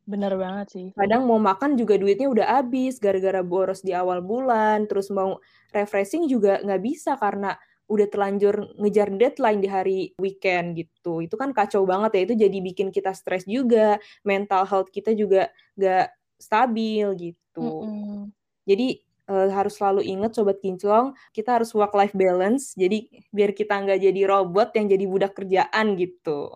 Bener 0.06 0.34
banget 0.36 0.68
sih. 0.74 0.88
Kadang 0.98 1.30
mau 1.30 1.38
makan 1.38 1.78
juga 1.78 1.96
duitnya 1.96 2.28
udah 2.28 2.48
habis 2.60 2.98
gara-gara 2.98 3.46
boros 3.46 3.86
di 3.86 3.94
awal 3.94 4.26
bulan, 4.26 4.90
terus 4.90 5.14
mau 5.14 5.38
refreshing 5.72 6.26
juga 6.26 6.60
nggak 6.62 6.82
bisa 6.82 7.16
karena 7.16 7.54
udah 7.92 8.08
terlanjur 8.08 8.80
ngejar 8.80 9.12
deadline 9.12 9.60
di 9.60 9.70
hari 9.70 10.00
weekend 10.16 10.80
gitu. 10.80 11.20
Itu 11.20 11.36
kan 11.36 11.52
kacau 11.52 11.84
banget 11.84 12.16
ya. 12.16 12.22
Itu 12.32 12.36
jadi 12.40 12.58
bikin 12.64 12.88
kita 12.90 13.12
stres 13.12 13.44
juga, 13.44 14.00
mental 14.24 14.64
health 14.64 14.88
kita 14.96 15.12
juga 15.12 15.52
gak 15.76 16.16
stabil 16.40 17.06
gitu. 17.20 17.68
Mm 17.84 17.92
-hmm. 17.92 18.22
Jadi 18.64 18.88
uh, 19.28 19.50
harus 19.52 19.76
selalu 19.76 20.08
ingat 20.08 20.32
sobat 20.36 20.64
kinclong, 20.64 21.12
kita 21.36 21.60
harus 21.60 21.76
work 21.76 21.92
life 21.92 22.16
balance. 22.16 22.72
Jadi 22.80 23.12
biar 23.30 23.52
kita 23.52 23.76
nggak 23.84 24.00
jadi 24.08 24.22
robot 24.24 24.72
yang 24.80 24.88
jadi 24.88 25.06
budak 25.06 25.34
kerjaan 25.36 26.00
gitu. 26.00 26.56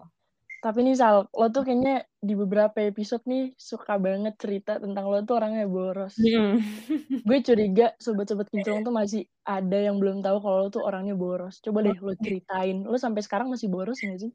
Tapi 0.66 0.82
nih 0.82 0.98
Sal, 0.98 1.30
lo 1.30 1.46
tuh 1.54 1.62
kayaknya 1.62 2.10
di 2.18 2.34
beberapa 2.34 2.82
episode 2.82 3.22
nih 3.30 3.54
suka 3.54 4.02
banget 4.02 4.34
cerita 4.42 4.82
tentang 4.82 5.06
lo 5.14 5.22
tuh 5.22 5.38
orangnya 5.38 5.70
boros. 5.70 6.18
Mm. 6.18 6.58
Gue 7.22 7.38
curiga 7.46 7.94
sobat-sobat 8.02 8.50
kinclong 8.50 8.82
tuh 8.82 8.90
masih 8.90 9.30
ada 9.46 9.78
yang 9.78 10.02
belum 10.02 10.26
tahu 10.26 10.42
kalau 10.42 10.66
lo 10.66 10.70
tuh 10.74 10.82
orangnya 10.82 11.14
boros. 11.14 11.62
Coba 11.62 11.86
deh 11.86 11.94
lo 11.94 12.18
ceritain. 12.18 12.82
Lo 12.82 12.98
sampai 12.98 13.22
sekarang 13.22 13.54
masih 13.54 13.70
boros 13.70 14.02
gak 14.02 14.26
sih? 14.26 14.34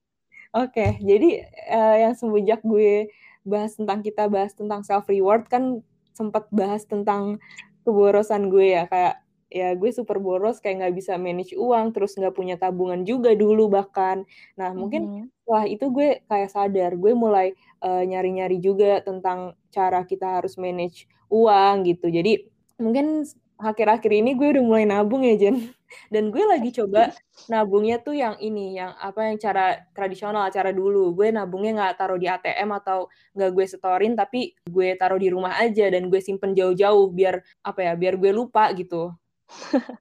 Oke, 0.55 0.79
okay, 0.79 0.91
jadi 1.03 1.51
uh, 1.67 1.97
yang 1.99 2.15
semenjak 2.15 2.63
gue 2.63 3.11
bahas 3.43 3.75
tentang 3.75 3.99
kita 3.99 4.31
bahas 4.31 4.55
tentang 4.55 4.87
self 4.87 5.11
reward 5.11 5.51
kan 5.51 5.83
sempat 6.15 6.47
bahas 6.55 6.87
tentang 6.87 7.43
keborosan 7.83 8.55
gue 8.55 8.79
ya 8.79 8.87
kayak 8.87 9.19
ya 9.50 9.75
gue 9.75 9.90
super 9.90 10.23
boros 10.23 10.62
kayak 10.62 10.87
nggak 10.87 10.95
bisa 10.95 11.12
manage 11.19 11.59
uang 11.59 11.90
terus 11.90 12.14
nggak 12.14 12.33
punya 12.33 12.54
tabungan 12.57 13.02
juga 13.02 13.35
dulu 13.35 13.66
bahkan. 13.66 14.23
Nah 14.54 14.71
mungkin 14.71 15.02
mm 15.02 15.11
-hmm. 15.11 15.26
setelah 15.42 15.64
itu 15.66 15.87
gue 15.90 16.09
kayak 16.30 16.50
sadar 16.54 16.92
gue 16.95 17.12
mulai 17.12 17.52
nyari 17.83 18.07
nyari-nyari 18.07 18.57
juga 18.62 19.02
tentang 19.02 19.59
cara 19.75 20.07
kita 20.07 20.38
harus 20.40 20.54
manage 20.54 21.11
uang 21.28 21.83
gitu. 21.90 22.07
Jadi 22.07 22.47
mungkin 22.78 23.26
akhir-akhir 23.61 24.12
ini 24.12 24.33
gue 24.38 24.57
udah 24.57 24.64
mulai 24.64 24.85
nabung 24.87 25.26
ya 25.26 25.37
Jen. 25.37 25.57
Dan 26.14 26.30
gue 26.30 26.47
lagi 26.47 26.71
coba 26.71 27.11
nabungnya 27.50 27.99
tuh 27.99 28.14
yang 28.14 28.38
ini 28.38 28.78
yang 28.78 28.95
apa 28.95 29.26
yang 29.26 29.42
cara 29.42 29.83
tradisional 29.90 30.47
cara 30.54 30.71
dulu. 30.71 31.11
Gue 31.11 31.35
nabungnya 31.35 31.75
nggak 31.75 31.95
taruh 31.99 32.19
di 32.21 32.30
ATM 32.30 32.71
atau 32.78 33.11
nggak 33.35 33.50
gue 33.50 33.66
setorin 33.66 34.14
tapi 34.14 34.54
gue 34.71 34.95
taruh 34.95 35.19
di 35.19 35.28
rumah 35.35 35.59
aja 35.59 35.90
dan 35.90 36.07
gue 36.07 36.23
simpen 36.23 36.54
jauh-jauh 36.54 37.11
biar 37.11 37.42
apa 37.66 37.80
ya 37.83 37.92
biar 37.99 38.14
gue 38.23 38.30
lupa 38.30 38.71
gitu 38.78 39.11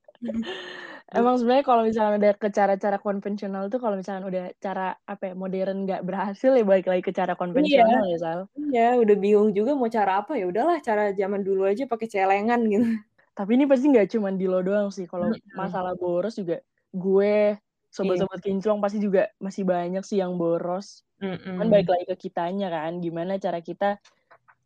Emang 1.10 1.42
sebenarnya 1.42 1.66
kalau 1.66 1.82
misalnya 1.88 2.22
udah 2.22 2.34
ke 2.38 2.50
cara-cara 2.54 3.02
konvensional 3.02 3.66
tuh 3.74 3.82
kalau 3.82 3.98
misalnya 3.98 4.30
udah 4.30 4.46
cara 4.62 4.94
apa 5.10 5.32
ya 5.32 5.34
modern 5.34 5.90
nggak 5.90 6.06
berhasil 6.06 6.54
ya 6.54 6.62
balik 6.62 6.86
lagi 6.86 7.02
ke 7.02 7.10
cara 7.10 7.34
Iya. 7.34 7.40
konvensional 7.40 8.04
ya 8.06 8.18
Sal. 8.22 8.40
Iya, 8.54 8.88
udah 9.02 9.16
bingung 9.18 9.50
juga 9.58 9.74
mau 9.74 9.90
cara 9.90 10.22
apa 10.22 10.38
ya 10.38 10.46
udahlah 10.46 10.78
cara 10.86 11.10
zaman 11.18 11.42
dulu 11.42 11.66
aja 11.66 11.90
pakai 11.90 12.06
celengan 12.06 12.62
gitu. 12.70 12.86
Tapi 13.34 13.52
ini 13.58 13.66
pasti 13.66 13.90
nggak 13.90 14.10
cuma 14.14 14.30
di 14.30 14.46
lo 14.46 14.62
doang 14.62 14.94
sih. 14.94 15.10
Kalau 15.10 15.34
masalah 15.58 15.98
boros 15.98 16.38
juga 16.38 16.62
gue 16.94 17.58
sobat-sobat 17.90 18.38
kinclong 18.46 18.78
pasti 18.78 19.02
juga 19.02 19.34
masih 19.42 19.66
banyak 19.66 20.06
sih 20.06 20.22
yang 20.22 20.38
boros. 20.38 21.02
Cuman 21.18 21.42
Mm-mm. 21.42 21.74
balik 21.74 21.90
lagi 21.90 22.06
ke 22.06 22.30
kitanya 22.30 22.70
kan, 22.70 23.02
gimana 23.02 23.42
cara 23.42 23.66
kita 23.66 23.98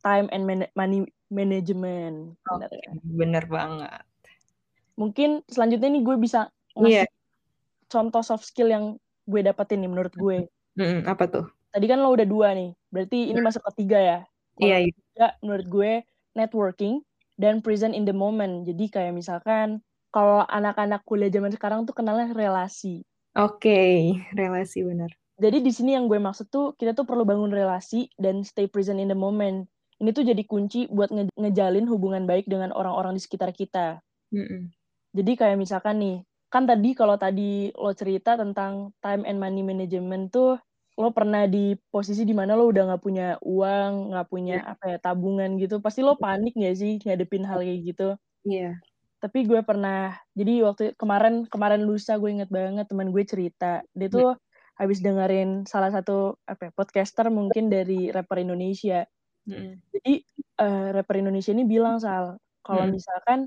time 0.03 0.27
and 0.35 0.43
man- 0.43 0.71
money 0.75 1.07
management. 1.31 2.35
Bener 2.43 2.67
kan? 2.67 2.93
bener 2.99 3.43
banget. 3.47 4.01
Mungkin 4.93 5.41
selanjutnya 5.49 5.89
nih 5.89 6.03
gue 6.05 6.15
bisa 6.21 6.49
ngasih 6.77 7.09
contoh 7.89 8.21
soft 8.25 8.45
skill 8.45 8.69
yang 8.69 8.85
gue 9.25 9.41
dapetin 9.41 9.81
nih 9.81 9.89
menurut 9.89 10.13
gue. 10.13 10.49
Mm-mm, 10.77 11.05
apa 11.05 11.29
tuh? 11.29 11.45
Tadi 11.73 11.85
kan 11.89 12.01
lo 12.01 12.13
udah 12.13 12.25
dua 12.25 12.53
nih, 12.53 12.73
berarti 12.93 13.33
ini 13.33 13.39
masuk 13.41 13.65
ketiga 13.73 13.97
ya. 13.97 14.19
Iya, 14.61 14.77
iya. 14.85 14.93
ketiga 14.93 15.27
menurut 15.41 15.67
gue 15.69 15.91
networking 16.37 17.01
dan 17.37 17.65
present 17.65 17.97
in 17.97 18.05
the 18.05 18.13
moment. 18.13 18.65
Jadi 18.65 18.89
kayak 18.93 19.13
misalkan 19.17 19.81
kalau 20.13 20.45
anak-anak 20.45 21.01
kuliah 21.05 21.33
zaman 21.33 21.49
sekarang 21.49 21.89
tuh 21.89 21.97
kenalnya 21.97 22.29
relasi. 22.33 23.01
Oke, 23.33 24.13
relasi 24.37 24.85
bener. 24.85 25.09
Jadi 25.41 25.65
di 25.65 25.73
sini 25.73 25.97
yang 25.97 26.05
gue 26.05 26.21
maksud 26.21 26.53
tuh 26.53 26.77
kita 26.77 26.93
tuh 26.93 27.09
perlu 27.09 27.25
bangun 27.25 27.49
relasi 27.49 28.05
dan 28.21 28.45
stay 28.45 28.69
present 28.69 29.01
in 29.01 29.09
the 29.09 29.17
moment. 29.17 29.65
Ini 29.97 30.13
tuh 30.13 30.21
jadi 30.21 30.45
kunci 30.45 30.85
buat 30.93 31.09
nge- 31.09 31.33
ngejalin 31.33 31.89
hubungan 31.89 32.29
baik 32.29 32.45
dengan 32.45 32.69
orang-orang 32.69 33.17
di 33.17 33.21
sekitar 33.25 33.49
kita. 33.49 33.97
Mm-mm. 34.29 34.69
Jadi 35.13 35.31
kayak 35.37 35.57
misalkan 35.61 36.01
nih, 36.01 36.15
kan 36.49 36.65
tadi 36.65 36.97
kalau 36.97 37.15
tadi 37.21 37.69
lo 37.77 37.93
cerita 37.93 38.33
tentang 38.33 38.89
time 38.97 39.21
and 39.29 39.37
money 39.37 39.61
management 39.61 40.33
tuh 40.33 40.57
lo 40.97 41.09
pernah 41.13 41.45
di 41.49 41.73
posisi 41.93 42.21
di 42.25 42.33
mana 42.37 42.53
lo 42.57 42.69
udah 42.69 42.83
nggak 42.93 43.01
punya 43.05 43.37
uang, 43.41 44.13
nggak 44.13 44.27
punya 44.29 44.61
apa 44.65 44.83
ya 44.93 44.97
tabungan 45.01 45.57
gitu, 45.61 45.81
pasti 45.85 46.01
lo 46.05 46.17
panik 46.17 46.53
nggak 46.57 46.75
sih 46.77 46.91
ngadepin 47.05 47.45
hal 47.45 47.61
kayak 47.61 47.81
gitu? 47.93 48.17
Iya. 48.43 48.83
Tapi 49.23 49.47
gue 49.47 49.61
pernah, 49.63 50.19
jadi 50.35 50.67
waktu 50.67 50.83
kemarin 50.99 51.47
kemarin 51.47 51.81
lusa 51.87 52.19
gue 52.19 52.27
inget 52.33 52.51
banget 52.51 52.85
teman 52.91 53.09
gue 53.15 53.23
cerita, 53.23 53.79
dia 53.95 54.07
tuh 54.11 54.35
habis 54.75 54.99
dengerin 54.99 55.63
salah 55.69 55.93
satu 55.95 56.35
apa 56.49 56.69
ya, 56.69 56.71
podcaster 56.75 57.29
mungkin 57.31 57.69
dari 57.71 58.11
rapper 58.11 58.41
Indonesia. 58.43 59.05
Mm-mm. 59.47 59.83
Jadi 59.93 60.13
eh, 60.59 60.87
rapper 60.91 61.15
Indonesia 61.23 61.51
ini 61.55 61.63
bilang 61.69 61.97
Sal, 62.03 62.37
kalau 62.65 62.85
Hmm. 62.89 62.93
misalkan 62.97 63.39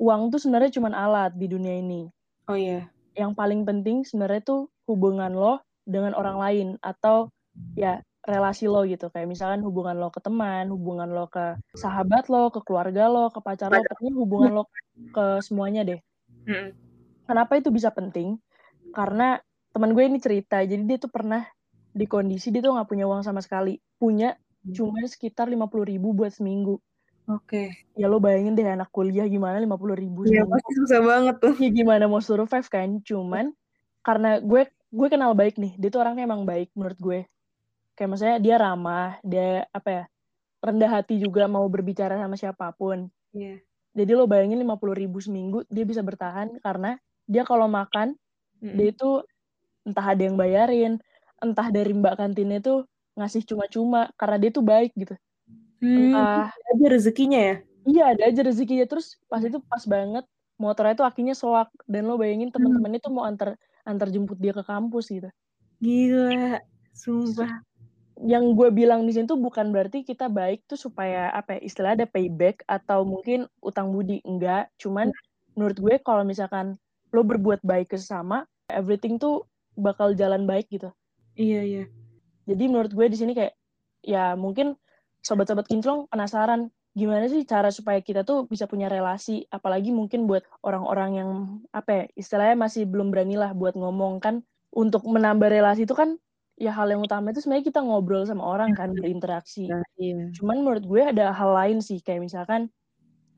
uang 0.00 0.32
tuh 0.32 0.40
sebenarnya 0.40 0.72
cuma 0.72 0.92
alat 0.92 1.32
di 1.36 1.46
dunia 1.48 1.76
ini. 1.76 2.08
Oh 2.48 2.56
iya. 2.56 2.88
Yang 3.12 3.32
paling 3.36 3.62
penting 3.68 4.04
sebenarnya 4.06 4.42
tuh 4.44 4.60
hubungan 4.88 5.32
lo 5.32 5.60
dengan 5.84 6.14
orang 6.14 6.36
lain 6.38 6.68
atau 6.80 7.28
ya 7.76 8.00
relasi 8.22 8.70
lo 8.70 8.86
gitu. 8.86 9.10
Kayak 9.10 9.28
misalkan 9.28 9.60
hubungan 9.66 9.98
lo 9.98 10.08
ke 10.14 10.22
teman, 10.22 10.70
hubungan 10.70 11.10
lo 11.10 11.26
ke 11.28 11.58
sahabat 11.74 12.30
lo, 12.30 12.48
ke 12.54 12.62
keluarga 12.62 13.10
lo, 13.10 13.28
ke 13.34 13.42
pacar 13.42 13.68
lo, 13.68 13.82
pokoknya 13.82 14.14
hubungan 14.14 14.52
lo 14.62 14.64
ke 15.10 15.42
semuanya 15.42 15.82
deh. 15.82 16.00
Mm-mm. 16.46 16.74
Kenapa 17.26 17.58
itu 17.58 17.70
bisa 17.70 17.90
penting? 17.90 18.38
Karena 18.94 19.38
teman 19.72 19.96
gue 19.96 20.04
ini 20.04 20.20
cerita, 20.20 20.60
jadi 20.60 20.82
dia 20.84 20.98
tuh 21.00 21.08
pernah 21.08 21.48
di 21.92 22.08
kondisi 22.08 22.48
dia 22.52 22.64
tuh 22.64 22.76
nggak 22.76 22.88
punya 22.88 23.04
uang 23.08 23.24
sama 23.24 23.40
sekali. 23.40 23.78
Punya 23.96 24.36
cuma 24.62 25.02
sekitar 25.02 25.50
50 25.50 25.90
ribu 25.90 26.14
buat 26.14 26.30
seminggu. 26.30 26.78
Oke. 27.30 27.70
Ya 27.94 28.10
lo 28.10 28.18
bayangin 28.18 28.58
deh 28.58 28.66
anak 28.66 28.90
kuliah 28.90 29.28
gimana 29.30 29.62
50 29.62 29.94
ribu 29.94 30.26
Iya, 30.26 30.42
pasti 30.48 30.72
susah 30.74 31.00
banget 31.04 31.36
tuh. 31.38 31.54
Ya 31.60 31.70
gimana 31.70 32.04
mau 32.10 32.18
survive 32.18 32.66
kan? 32.66 32.98
Cuman 33.06 33.54
karena 34.02 34.42
gue 34.42 34.66
gue 34.92 35.08
kenal 35.08 35.32
baik 35.32 35.56
nih, 35.56 35.78
dia 35.78 35.88
tuh 35.88 36.02
orangnya 36.02 36.26
emang 36.26 36.42
baik 36.42 36.74
menurut 36.74 36.98
gue. 36.98 37.20
Kayak 37.94 38.08
maksudnya 38.10 38.36
dia 38.42 38.56
ramah, 38.58 39.20
dia 39.22 39.64
apa 39.70 39.88
ya, 39.88 40.04
rendah 40.64 40.90
hati 40.90 41.22
juga 41.22 41.46
mau 41.46 41.64
berbicara 41.70 42.18
sama 42.18 42.34
siapa 42.34 42.74
pun. 42.74 43.06
Iya. 43.30 43.62
Jadi 43.92 44.12
lo 44.16 44.24
bayangin 44.26 44.58
50 44.58 44.96
ribu 44.96 45.20
seminggu, 45.22 45.62
dia 45.68 45.84
bisa 45.86 46.00
bertahan 46.00 46.58
karena 46.64 46.96
dia 47.28 47.44
kalau 47.44 47.68
makan, 47.68 48.16
Mm-mm. 48.58 48.74
dia 48.76 48.88
itu 48.90 49.22
entah 49.84 50.06
ada 50.16 50.22
yang 50.24 50.34
bayarin, 50.40 50.98
entah 51.44 51.68
dari 51.68 51.92
mbak 51.92 52.16
kantinnya 52.18 52.58
tuh 52.64 52.88
ngasih 53.20 53.44
cuma-cuma, 53.44 54.08
karena 54.16 54.36
dia 54.40 54.50
tuh 54.50 54.64
baik 54.64 54.96
gitu. 54.96 55.14
Hmm, 55.82 56.14
Entah, 56.14 56.46
ada 56.54 56.86
rezekinya 56.86 57.40
ya? 57.42 57.56
iya 57.82 58.14
ada 58.14 58.30
aja 58.30 58.40
rezekinya. 58.46 58.86
Terus 58.86 59.18
pas 59.26 59.42
itu 59.42 59.58
pas 59.66 59.82
banget, 59.82 60.22
motornya 60.54 60.94
tuh 60.94 61.06
akhirnya 61.06 61.34
soak. 61.34 61.74
Dan 61.90 62.06
lo 62.06 62.14
bayangin 62.14 62.54
temen-temennya 62.54 63.02
tuh 63.02 63.10
mau 63.10 63.26
antar 63.26 63.58
antar 63.82 64.06
jemput 64.14 64.38
dia 64.38 64.54
ke 64.54 64.62
kampus 64.62 65.10
gitu. 65.10 65.26
Gila, 65.82 66.62
sumpah. 66.94 67.66
Yang 68.22 68.44
gue 68.54 68.68
bilang 68.70 69.02
di 69.02 69.10
sini 69.18 69.26
tuh 69.26 69.34
bukan 69.34 69.74
berarti 69.74 70.06
kita 70.06 70.30
baik 70.30 70.62
tuh 70.70 70.78
supaya 70.78 71.34
apa 71.34 71.58
ya, 71.58 71.60
istilah 71.66 71.98
ada 71.98 72.06
payback 72.06 72.62
atau 72.70 73.02
mungkin 73.02 73.50
utang 73.58 73.90
budi. 73.90 74.22
Enggak, 74.22 74.70
cuman 74.78 75.10
menurut 75.58 75.78
gue 75.82 75.94
kalau 76.06 76.22
misalkan 76.22 76.78
lo 77.10 77.26
berbuat 77.26 77.66
baik 77.66 77.90
ke 77.90 77.98
sesama, 77.98 78.46
everything 78.70 79.18
tuh 79.18 79.42
bakal 79.74 80.14
jalan 80.14 80.46
baik 80.46 80.70
gitu. 80.70 80.94
Iya, 81.34 81.60
iya. 81.66 81.84
Jadi 82.46 82.64
menurut 82.70 82.94
gue 82.94 83.06
di 83.10 83.18
sini 83.18 83.34
kayak 83.34 83.58
ya 84.06 84.38
mungkin 84.38 84.78
sobat-sobat 85.22 85.70
kinclong 85.70 86.10
penasaran 86.10 86.68
gimana 86.92 87.24
sih 87.24 87.48
cara 87.48 87.72
supaya 87.72 88.04
kita 88.04 88.22
tuh 88.22 88.44
bisa 88.44 88.68
punya 88.68 88.92
relasi? 88.92 89.48
Apalagi 89.48 89.90
mungkin 89.90 90.28
buat 90.28 90.44
orang-orang 90.60 91.10
yang 91.16 91.30
apa 91.72 91.90
ya 91.90 92.04
istilahnya 92.20 92.56
masih 92.68 92.84
belum 92.84 93.08
berani 93.08 93.40
lah 93.40 93.56
buat 93.56 93.74
ngomong 93.76 94.20
kan. 94.20 94.44
Untuk 94.72 95.04
menambah 95.04 95.52
relasi 95.52 95.84
itu 95.84 95.92
kan 95.92 96.16
ya 96.56 96.72
hal 96.72 96.88
yang 96.88 97.04
utama 97.04 97.32
itu 97.32 97.44
sebenarnya 97.44 97.66
kita 97.68 97.80
ngobrol 97.80 98.24
sama 98.24 98.44
orang 98.44 98.72
kan 98.76 98.92
berinteraksi. 98.92 99.68
Nah, 99.68 99.84
iya. 99.96 100.32
cuman 100.36 100.64
menurut 100.64 100.84
gue 100.84 101.02
ada 101.12 101.32
hal 101.32 101.50
lain 101.52 101.78
sih 101.84 102.00
kayak 102.00 102.24
misalkan 102.24 102.68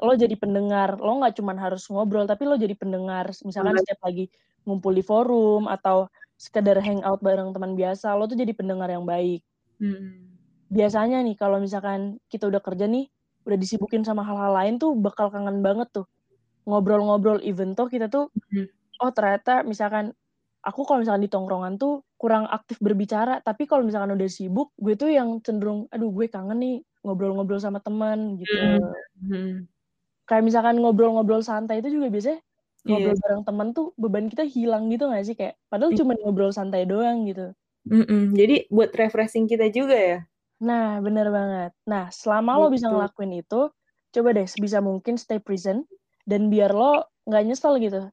lo 0.02 0.14
jadi 0.18 0.34
pendengar 0.34 0.98
lo 0.98 1.22
nggak 1.22 1.38
cuman 1.38 1.56
harus 1.58 1.86
ngobrol 1.90 2.26
tapi 2.26 2.46
lo 2.46 2.58
jadi 2.58 2.74
pendengar. 2.74 3.30
Misalkan 3.46 3.78
setiap 3.82 4.02
lagi 4.02 4.30
ngumpul 4.66 4.94
di 4.94 5.02
forum 5.02 5.70
atau 5.70 6.10
sekedar 6.34 6.82
hangout 6.82 7.22
bareng 7.22 7.54
teman 7.54 7.78
biasa 7.78 8.14
lo 8.18 8.26
tuh 8.26 8.38
jadi 8.38 8.50
pendengar 8.54 8.90
yang 8.90 9.06
baik. 9.06 9.46
Mm-mm. 9.78 10.33
Biasanya 10.74 11.16
nih 11.26 11.36
kalau 11.40 11.58
misalkan 11.62 12.18
kita 12.32 12.44
udah 12.50 12.62
kerja 12.66 12.86
nih 12.90 13.04
udah 13.46 13.58
disibukin 13.62 14.02
sama 14.08 14.22
hal-hal 14.28 14.52
lain 14.58 14.74
tuh 14.82 14.90
bakal 14.98 15.28
kangen 15.34 15.60
banget 15.66 15.88
tuh 15.96 16.06
ngobrol-ngobrol 16.68 17.38
even 17.44 17.74
tuh 17.78 17.88
kita 17.92 18.06
tuh 18.12 18.30
Mhm. 18.52 18.66
oh 19.02 19.10
ternyata 19.16 19.62
misalkan 19.66 20.14
aku 20.66 20.80
kalau 20.88 21.00
misalkan 21.04 21.24
di 21.26 21.32
tongkrongan 21.32 21.74
tuh 21.82 22.02
kurang 22.20 22.44
aktif 22.50 22.78
berbicara 22.82 23.40
tapi 23.46 23.64
kalau 23.70 23.82
misalkan 23.88 24.12
udah 24.16 24.28
sibuk 24.30 24.68
gue 24.80 24.94
tuh 25.00 25.10
yang 25.12 25.40
cenderung 25.46 25.86
aduh 25.94 26.10
gue 26.16 26.26
kangen 26.32 26.58
nih 26.62 26.74
ngobrol-ngobrol 27.04 27.60
sama 27.62 27.80
teman 27.84 28.38
gitu 28.40 28.58
Mhm. 29.22 29.68
kayak 30.28 30.44
misalkan 30.48 30.76
ngobrol-ngobrol 30.80 31.42
santai 31.44 31.80
itu 31.84 31.88
juga 32.00 32.08
biasanya 32.14 32.40
Iya. 32.84 32.92
ngobrol 32.92 33.16
bareng 33.22 33.42
temen 33.48 33.68
tuh 33.76 33.86
beban 34.00 34.26
kita 34.32 34.44
hilang 34.48 34.84
gitu 34.92 35.04
gak 35.12 35.24
sih 35.28 35.36
kayak 35.36 35.54
padahal 35.72 35.92
Iya. 35.92 35.98
cuma 36.00 36.12
ngobrol 36.20 36.52
santai 36.52 36.84
doang 36.88 37.28
gitu 37.28 37.52
Mm-mm. 37.84 38.32
Jadi 38.32 38.64
buat 38.72 38.96
refreshing 38.96 39.44
kita 39.44 39.68
juga 39.68 39.92
ya. 39.96 40.18
Nah, 40.62 41.02
bener 41.02 41.26
banget. 41.34 41.70
Nah, 41.90 42.06
selama 42.14 42.54
lo 42.62 42.70
bisa 42.70 42.86
Gitu. 42.86 42.94
ngelakuin 42.94 43.32
itu, 43.42 43.60
coba 44.14 44.28
deh 44.36 44.46
sebisa 44.46 44.78
mungkin 44.78 45.18
stay 45.18 45.42
present, 45.42 45.82
dan 46.30 46.46
biar 46.46 46.70
lo 46.70 47.10
nggak 47.26 47.42
nyesel 47.50 47.74
gitu. 47.82 48.06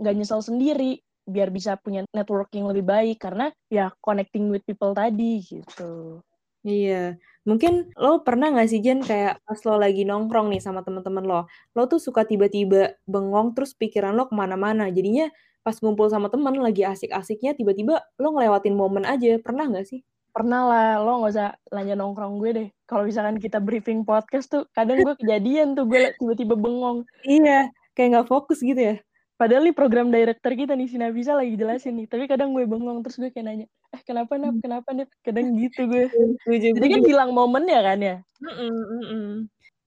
Nggak 0.00 0.14
nyesel 0.18 0.40
sendiri, 0.42 1.02
biar 1.28 1.50
bisa 1.54 1.78
punya 1.80 2.02
networking 2.16 2.64
lebih 2.70 2.84
baik, 2.86 3.16
karena 3.22 3.50
ya 3.70 3.92
connecting 4.02 4.50
with 4.52 4.64
people 4.66 4.94
tadi, 4.96 5.42
gitu. 5.44 6.22
Iya, 6.68 7.16
mungkin 7.48 7.88
lo 7.96 8.20
pernah 8.20 8.52
nggak 8.52 8.68
sih 8.68 8.80
Jen 8.84 9.00
kayak 9.00 9.40
pas 9.48 9.56
lo 9.64 9.80
lagi 9.80 10.04
nongkrong 10.04 10.52
nih 10.52 10.60
sama 10.60 10.84
temen-temen 10.84 11.24
lo, 11.24 11.48
lo 11.72 11.82
tuh 11.88 11.96
suka 11.96 12.28
tiba-tiba 12.28 13.00
bengong 13.08 13.56
terus 13.56 13.72
pikiran 13.72 14.12
lo 14.12 14.28
ke 14.28 14.36
mana-mana. 14.36 14.92
Jadinya 14.92 15.32
pas 15.64 15.76
ngumpul 15.80 16.12
sama 16.12 16.28
temen 16.28 16.52
lagi 16.60 16.84
asik-asiknya 16.84 17.56
tiba-tiba 17.56 18.04
lo 18.20 18.26
ngelewatin 18.36 18.76
momen 18.76 19.08
aja. 19.08 19.40
Pernah 19.40 19.72
nggak 19.72 19.86
sih? 19.88 20.00
Pernah 20.30 20.62
lah, 20.62 20.88
lo 21.02 21.26
nggak 21.26 21.32
usah 21.34 21.50
nanya 21.74 21.98
nongkrong 21.98 22.38
gue 22.38 22.50
deh. 22.54 22.68
Kalau 22.86 23.02
misalkan 23.02 23.42
kita 23.42 23.58
briefing 23.58 24.06
podcast 24.06 24.46
tuh, 24.46 24.62
kadang 24.70 25.02
gue 25.02 25.14
kejadian 25.18 25.74
tuh, 25.74 25.90
gue 25.90 26.14
tiba-tiba 26.22 26.54
bengong. 26.54 27.02
Iya, 27.26 27.66
kayak 27.98 28.08
nggak 28.14 28.28
fokus 28.30 28.62
gitu 28.62 28.78
ya. 28.78 28.96
Padahal 29.34 29.64
nih 29.66 29.74
program 29.74 30.12
director 30.12 30.52
kita 30.52 30.76
nih, 30.76 30.86
si 30.86 31.00
Nabisa 31.00 31.34
lagi 31.34 31.56
jelasin 31.56 31.96
nih. 31.98 32.06
Tapi 32.06 32.28
kadang 32.30 32.54
gue 32.54 32.62
bengong, 32.62 33.02
terus 33.02 33.18
gue 33.18 33.32
kayak 33.32 33.46
nanya, 33.48 33.66
eh 33.90 34.00
kenapa 34.06 34.38
Nap, 34.38 34.54
kenapa 34.62 34.92
Nap? 34.92 35.08
Kadang 35.24 35.56
gitu 35.56 35.88
gue. 35.88 36.06
Jadi 36.46 36.86
kan 36.86 37.02
hilang 37.02 37.30
momennya 37.34 37.80
kan 37.82 37.98
ya. 37.98 38.16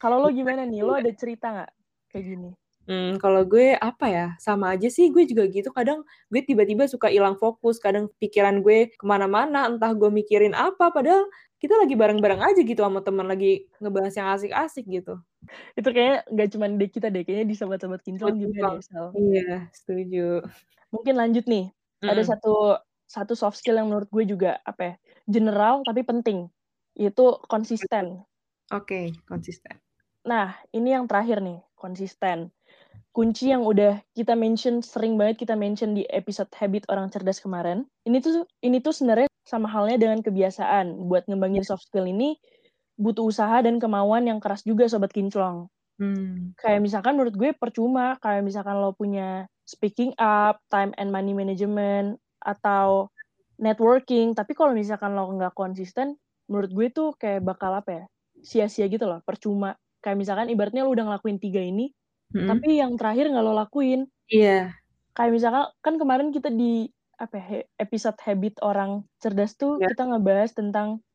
Kalau 0.01 0.19
lo 0.19 0.33
gimana 0.33 0.67
nih? 0.67 0.81
Lo 0.83 0.97
ada 0.97 1.11
cerita 1.15 1.53
nggak 1.53 1.71
kayak 2.11 2.25
gini? 2.27 2.49
Hmm, 2.87 3.15
kalau 3.15 3.47
gue 3.47 3.79
apa 3.79 4.05
ya, 4.11 4.25
sama 4.43 4.75
aja 4.75 4.91
sih 4.91 5.07
gue 5.07 5.23
juga 5.23 5.47
gitu. 5.47 5.71
Kadang 5.71 6.03
gue 6.27 6.41
tiba-tiba 6.43 6.83
suka 6.91 7.07
hilang 7.07 7.39
fokus, 7.39 7.79
kadang 7.79 8.11
pikiran 8.19 8.59
gue 8.59 8.91
ke 8.91 9.05
mana-mana, 9.07 9.71
entah 9.71 9.95
gue 9.95 10.11
mikirin 10.11 10.51
apa, 10.51 10.91
padahal 10.91 11.23
kita 11.63 11.79
lagi 11.79 11.95
bareng-bareng 11.95 12.43
aja 12.43 12.59
gitu 12.59 12.83
sama 12.83 12.99
teman 12.99 13.23
lagi 13.31 13.71
ngebahas 13.79 14.13
yang 14.19 14.27
asik-asik 14.35 14.83
gitu. 14.91 15.15
Itu 15.79 15.89
kayaknya 15.95 16.17
nggak 16.33 16.49
cuma 16.55 16.65
di 16.71 16.87
kita 16.91 17.07
deh, 17.13 17.21
kayaknya 17.27 17.47
di 17.51 17.55
sobat-sobat 17.59 18.01
kinclong 18.07 18.37
juga 18.43 18.61
deh, 18.67 18.79
Sal. 18.83 19.17
Iya, 19.17 19.69
setuju. 19.77 20.17
Mungkin 20.91 21.15
lanjut 21.15 21.45
nih, 21.47 21.71
ada 22.05 22.21
Mhm. 22.21 22.25
satu 22.25 22.77
satu 23.07 23.33
soft 23.37 23.57
skill 23.61 23.77
yang 23.81 23.87
menurut 23.93 24.09
gue 24.09 24.25
juga, 24.29 24.59
apa 24.65 24.81
ya, 24.83 24.93
general 25.29 25.85
tapi 25.85 26.01
penting, 26.03 26.49
yaitu 26.97 27.23
konsisten. 27.47 28.25
Oke, 28.71 29.19
konsisten. 29.27 29.79
Nah, 30.25 30.55
ini 30.71 30.95
yang 30.95 31.03
terakhir 31.03 31.43
nih, 31.43 31.59
konsisten. 31.75 32.55
Kunci 33.13 33.53
yang 33.53 33.61
udah 33.61 34.01
kita 34.17 34.33
mention, 34.33 34.81
sering 34.81 35.21
banget 35.21 35.45
kita 35.45 35.53
mention 35.53 35.93
di 35.93 36.01
episode 36.09 36.49
Habit 36.57 36.89
Orang 36.89 37.13
Cerdas 37.13 37.37
kemarin. 37.37 37.85
Ini 38.09 38.17
tuh 38.25 38.49
ini 38.65 38.81
tuh 38.81 38.89
sebenarnya 38.89 39.29
sama 39.45 39.69
halnya 39.69 40.01
dengan 40.01 40.25
kebiasaan. 40.25 40.97
Buat 41.05 41.29
ngembangin 41.29 41.61
soft 41.61 41.85
skill 41.85 42.09
ini 42.09 42.41
butuh 42.97 43.25
usaha 43.25 43.61
dan 43.61 43.77
kemauan 43.77 44.25
yang 44.25 44.41
keras 44.41 44.65
juga 44.65 44.89
sobat 44.89 45.13
kinclong. 45.13 45.69
Hmm. 46.01 46.57
Kayak 46.57 46.81
misalkan 46.81 47.13
menurut 47.13 47.37
gue 47.37 47.53
percuma 47.53 48.17
kayak 48.17 48.41
misalkan 48.41 48.81
lo 48.81 48.97
punya 48.97 49.45
speaking 49.69 50.17
up, 50.17 50.57
time 50.73 50.89
and 50.97 51.13
money 51.13 51.37
management 51.37 52.17
atau 52.41 53.13
networking, 53.61 54.33
tapi 54.33 54.57
kalau 54.57 54.73
misalkan 54.73 55.13
lo 55.13 55.29
nggak 55.37 55.53
konsisten, 55.53 56.17
menurut 56.49 56.71
gue 56.73 56.87
tuh 56.91 57.09
kayak 57.15 57.45
bakal 57.45 57.71
apa 57.71 57.89
ya? 57.93 58.03
Sia-sia 58.43 58.89
gitu 58.89 59.07
loh, 59.07 59.23
percuma. 59.23 59.77
Kayak 60.03 60.17
misalkan 60.19 60.47
ibaratnya 60.51 60.83
lo 60.83 60.91
udah 60.91 61.13
ngelakuin 61.13 61.39
tiga 61.39 61.63
ini, 61.63 61.93
Mhm. 62.33 62.49
tapi 62.49 62.79
yang 62.81 62.95
terakhir 62.99 63.29
nggak 63.31 63.45
lo 63.45 63.53
lakuin. 63.55 64.09
Iya. 64.29 64.79
Kayak 65.17 65.31
misalkan 65.37 65.65
kan 65.85 65.95
kemarin 66.01 66.29
kita 66.33 66.49
di 66.49 66.89
apa 67.21 67.37
ya, 67.37 67.61
episode 67.77 68.17
habit 68.25 68.57
orang 68.65 69.05
cerdas 69.21 69.53
tuh 69.53 69.77
Ya. 69.77 69.87
kita 69.89 70.09
ngebahas 70.09 70.57
tentang 70.57 71.05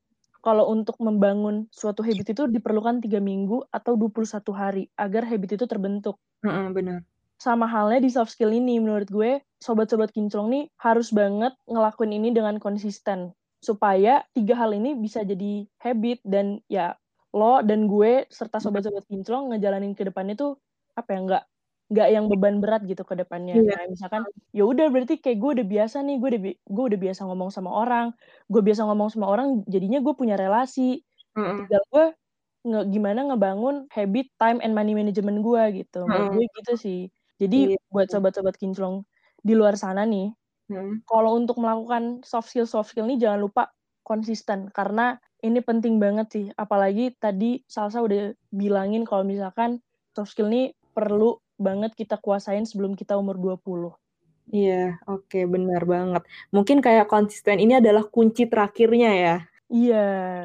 kalau 0.45 0.71
untuk 0.71 0.97
membangun 1.03 1.67
suatu 1.75 2.03
habit 2.07 2.35
itu 2.37 2.45
diperlukan 2.51 3.03
tiga 3.05 3.19
minggu 3.23 3.67
atau 3.75 3.95
21 3.99 4.53
hari 4.55 4.91
agar 4.99 5.25
habit 5.27 5.59
itu 5.59 5.67
terbentuk. 5.71 6.19
Heeh, 6.43 6.73
benar. 6.75 7.03
Sama 7.41 7.71
halnya 7.71 8.03
di 8.03 8.11
soft 8.11 8.35
skill 8.35 8.51
ini 8.51 8.83
menurut 8.83 9.07
gue 9.07 9.39
sobat-sobat 9.63 10.11
kinclong 10.11 10.51
nih 10.51 10.65
harus 10.83 11.15
banget 11.15 11.55
ngelakuin 11.71 12.11
ini 12.19 12.35
dengan 12.35 12.59
konsisten 12.59 13.31
supaya 13.63 14.27
tiga 14.35 14.59
hal 14.59 14.75
ini 14.75 14.99
bisa 14.99 15.23
jadi 15.23 15.63
habit 15.79 16.19
dan 16.27 16.59
ya 16.67 16.99
lo 17.31 17.63
dan 17.63 17.87
gue 17.87 18.27
serta 18.27 18.59
sobat-sobat 18.59 19.07
kinclong 19.07 19.55
ngejalanin 19.55 19.95
ke 19.95 20.03
depannya 20.03 20.35
tuh 20.35 20.59
apa 20.99 21.11
ya 21.15 21.21
nggak 21.27 21.43
nggak 21.89 22.09
yang 22.15 22.25
beban 22.29 22.57
berat 22.63 22.83
gitu 22.85 23.01
ke 23.07 23.15
depannya 23.17 23.55
Iya. 23.57 23.73
kayak 23.81 23.89
misalkan 23.97 24.23
ya 24.53 24.63
udah 24.69 24.87
berarti 24.93 25.15
kayak 25.25 25.39
gue 25.41 25.51
udah 25.61 25.67
biasa 25.75 25.97
nih 26.05 26.17
gue 26.21 26.29
udah 26.37 26.43
gue 26.53 26.85
udah 26.93 27.01
biasa 27.01 27.21
ngomong 27.29 27.51
sama 27.55 27.71
orang 27.73 28.07
gue 28.53 28.61
biasa 28.67 28.83
ngomong 28.89 29.09
sama 29.15 29.27
orang 29.33 29.49
jadinya 29.73 29.99
gue 30.05 30.15
punya 30.17 30.37
relasi 30.37 31.01
tinggal 31.35 31.83
gue 31.93 32.05
nge 32.69 32.81
gimana 32.93 33.21
ngebangun 33.33 33.77
habit 33.95 34.27
time 34.37 34.59
and 34.61 34.75
money 34.77 34.93
management 34.93 35.41
gue 35.47 35.63
gitu 35.85 36.11
Heeh. 36.11 36.29
gue 36.35 36.45
gitu 36.61 36.73
sih 36.77 37.01
jadi 37.41 37.73
Iya. 37.73 37.79
buat 37.95 38.09
sobat-sobat 38.13 38.59
kinclong 38.61 39.07
di 39.41 39.55
luar 39.57 39.79
sana 39.81 40.05
nih 40.05 40.35
Heeh. 40.69 41.01
kalau 41.09 41.39
untuk 41.41 41.57
melakukan 41.63 42.21
soft 42.27 42.53
skill 42.53 42.69
soft 42.69 42.93
skill 42.93 43.09
ini 43.09 43.17
jangan 43.23 43.41
lupa 43.49 43.73
konsisten 44.05 44.69
karena 44.77 45.17
ini 45.45 45.61
penting 45.65 45.97
banget 46.03 46.27
sih 46.35 46.47
apalagi 46.59 47.15
tadi 47.21 47.63
Salsa 47.71 48.03
udah 48.05 48.35
bilangin 48.53 49.07
kalau 49.09 49.23
misalkan 49.25 49.81
soft 50.17 50.35
skill 50.35 50.51
ini 50.53 50.75
perlu 50.99 51.31
banget 51.67 51.93
kita 52.01 52.17
kuasain 52.25 52.65
sebelum 52.71 52.93
kita 53.01 53.15
umur 53.23 53.37
20 53.39 53.93
Iya, 54.49 54.97
oke, 55.05 55.39
benar 55.45 55.83
banget. 55.85 56.23
Mungkin 56.57 56.81
kayak 56.81 57.07
konsisten 57.13 57.61
ini 57.61 57.73
adalah 57.85 58.05
kunci 58.09 58.49
terakhirnya 58.49 59.11
ya. 59.13 59.37
iya 59.69 59.97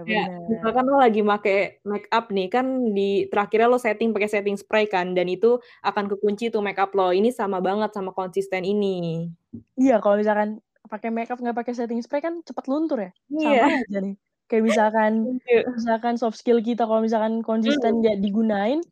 Kayak 0.03 0.27
benar 0.27 0.39
misalkan 0.51 0.85
lo 0.91 0.97
lagi 0.99 1.21
make 1.23 1.55
make 1.87 2.07
up 2.11 2.27
nih, 2.27 2.51
kan 2.51 2.65
di 2.91 3.31
terakhirnya 3.31 3.71
lo 3.71 3.79
setting 3.79 4.11
pakai 4.11 4.27
setting 4.27 4.59
spray 4.59 4.83
kan, 4.91 5.15
dan 5.15 5.31
itu 5.31 5.55
akan 5.79 6.11
kekunci 6.11 6.51
tuh 6.51 6.59
make 6.59 6.75
up 6.83 6.91
lo. 6.91 7.15
Ini 7.15 7.31
sama 7.31 7.63
banget 7.63 7.95
sama 7.95 8.11
konsisten 8.11 8.67
ini. 8.67 9.31
iya 9.79 10.03
kalau 10.03 10.19
misalkan 10.19 10.59
pakai 10.91 11.09
makeup 11.09 11.39
nggak 11.39 11.55
pakai 11.55 11.73
setting 11.73 12.03
spray 12.03 12.19
kan 12.19 12.43
cepat 12.43 12.65
luntur 12.67 12.99
ya 12.99 13.11
Iya. 13.31 13.63
sama 13.63 13.79
aja 13.87 13.99
nih 14.03 14.15
kayak 14.51 14.63
misalkan 14.67 15.11
Setuju. 15.39 15.57
misalkan 15.79 16.13
soft 16.19 16.37
skill 16.37 16.59
kita 16.59 16.83
kalau 16.83 17.01
misalkan 17.01 17.39
konsisten 17.41 18.03
nggak 18.03 18.19
digunain 18.19 18.83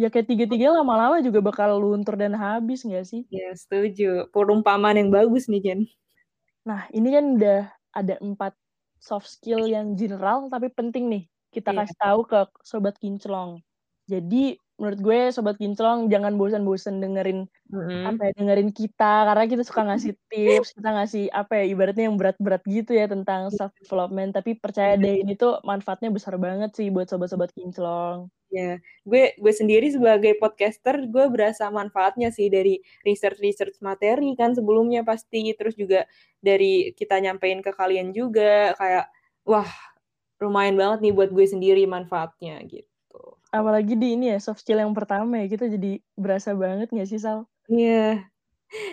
ya 0.00 0.08
kayak 0.12 0.26
tiga-tiga 0.30 0.74
lama-lama 0.74 1.22
juga 1.22 1.38
bakal 1.44 1.78
luntur 1.78 2.14
dan 2.18 2.34
habis 2.34 2.82
nggak 2.86 3.06
sih 3.06 3.22
Iya, 3.32 3.50
setuju. 3.56 4.04
Perumpamaan 4.34 4.96
yang 5.00 5.10
bagus 5.10 5.48
nih, 5.50 5.60
Jen. 5.64 5.80
Nah, 6.68 6.88
ini 6.96 7.08
kan 7.12 7.24
udah 7.36 7.60
ada 7.94 8.14
empat 8.20 8.52
soft 9.00 9.28
skill 9.28 9.68
yang 9.68 9.94
general 10.00 10.48
tapi 10.48 10.72
penting 10.72 11.12
nih 11.12 11.22
kita 11.52 11.70
Iya. 11.70 11.78
kasih 11.84 11.96
tahu 12.00 12.20
ke 12.26 12.38
sobat 12.64 12.96
kinclong. 12.98 13.60
Jadi 14.08 14.56
menurut 14.80 15.00
gue 15.06 15.20
sobat 15.30 15.56
kinclong 15.60 16.10
jangan 16.10 16.34
bosan-bosan 16.34 16.98
dengerin 16.98 17.46
Mm-mm. 17.70 18.04
apa 18.10 18.20
ya 18.28 18.32
dengerin 18.36 18.70
kita 18.74 19.12
karena 19.28 19.44
kita 19.46 19.62
suka 19.64 19.82
ngasih 19.92 20.12
tips, 20.32 20.68
kita 20.76 20.90
ngasih 20.96 21.22
apa 21.30 21.52
ya 21.62 21.64
ibaratnya 21.72 22.04
yang 22.10 22.16
berat-berat 22.20 22.62
gitu 22.66 22.90
ya 22.96 23.06
tentang 23.06 23.48
self 23.54 23.72
development 23.80 24.34
tapi 24.36 24.58
percaya 24.58 24.98
deh 24.98 25.22
ini 25.22 25.32
tuh 25.38 25.62
manfaatnya 25.64 26.10
besar 26.10 26.34
banget 26.42 26.70
sih 26.76 26.88
buat 26.94 27.06
sobat-sobat 27.10 27.50
kinclong. 27.56 28.28
Ya, 28.54 28.78
gue 29.02 29.34
gue 29.34 29.50
sendiri 29.50 29.90
sebagai 29.90 30.38
podcaster, 30.38 31.10
gue 31.10 31.26
berasa 31.26 31.66
manfaatnya 31.74 32.30
sih 32.30 32.46
dari 32.46 32.78
research-research 33.02 33.82
materi 33.82 34.38
kan 34.38 34.54
sebelumnya 34.54 35.02
pasti, 35.02 35.50
terus 35.58 35.74
juga 35.74 36.06
dari 36.38 36.94
kita 36.94 37.18
nyampein 37.18 37.66
ke 37.66 37.74
kalian 37.74 38.14
juga, 38.14 38.70
kayak 38.78 39.10
wah 39.42 39.66
lumayan 40.38 40.78
banget 40.78 41.02
nih 41.02 41.14
buat 41.18 41.34
gue 41.34 41.46
sendiri 41.50 41.82
manfaatnya 41.90 42.62
gitu. 42.70 43.42
Apalagi 43.50 43.98
di 43.98 44.14
ini 44.14 44.30
ya 44.30 44.38
soft 44.38 44.62
skill 44.62 44.78
yang 44.78 44.94
pertama 44.94 45.42
ya 45.42 45.50
kita 45.50 45.66
jadi 45.66 45.98
berasa 46.14 46.54
banget 46.54 46.94
nggak 46.94 47.10
sih 47.10 47.18
Sal? 47.18 47.50
Iya, 47.66 48.30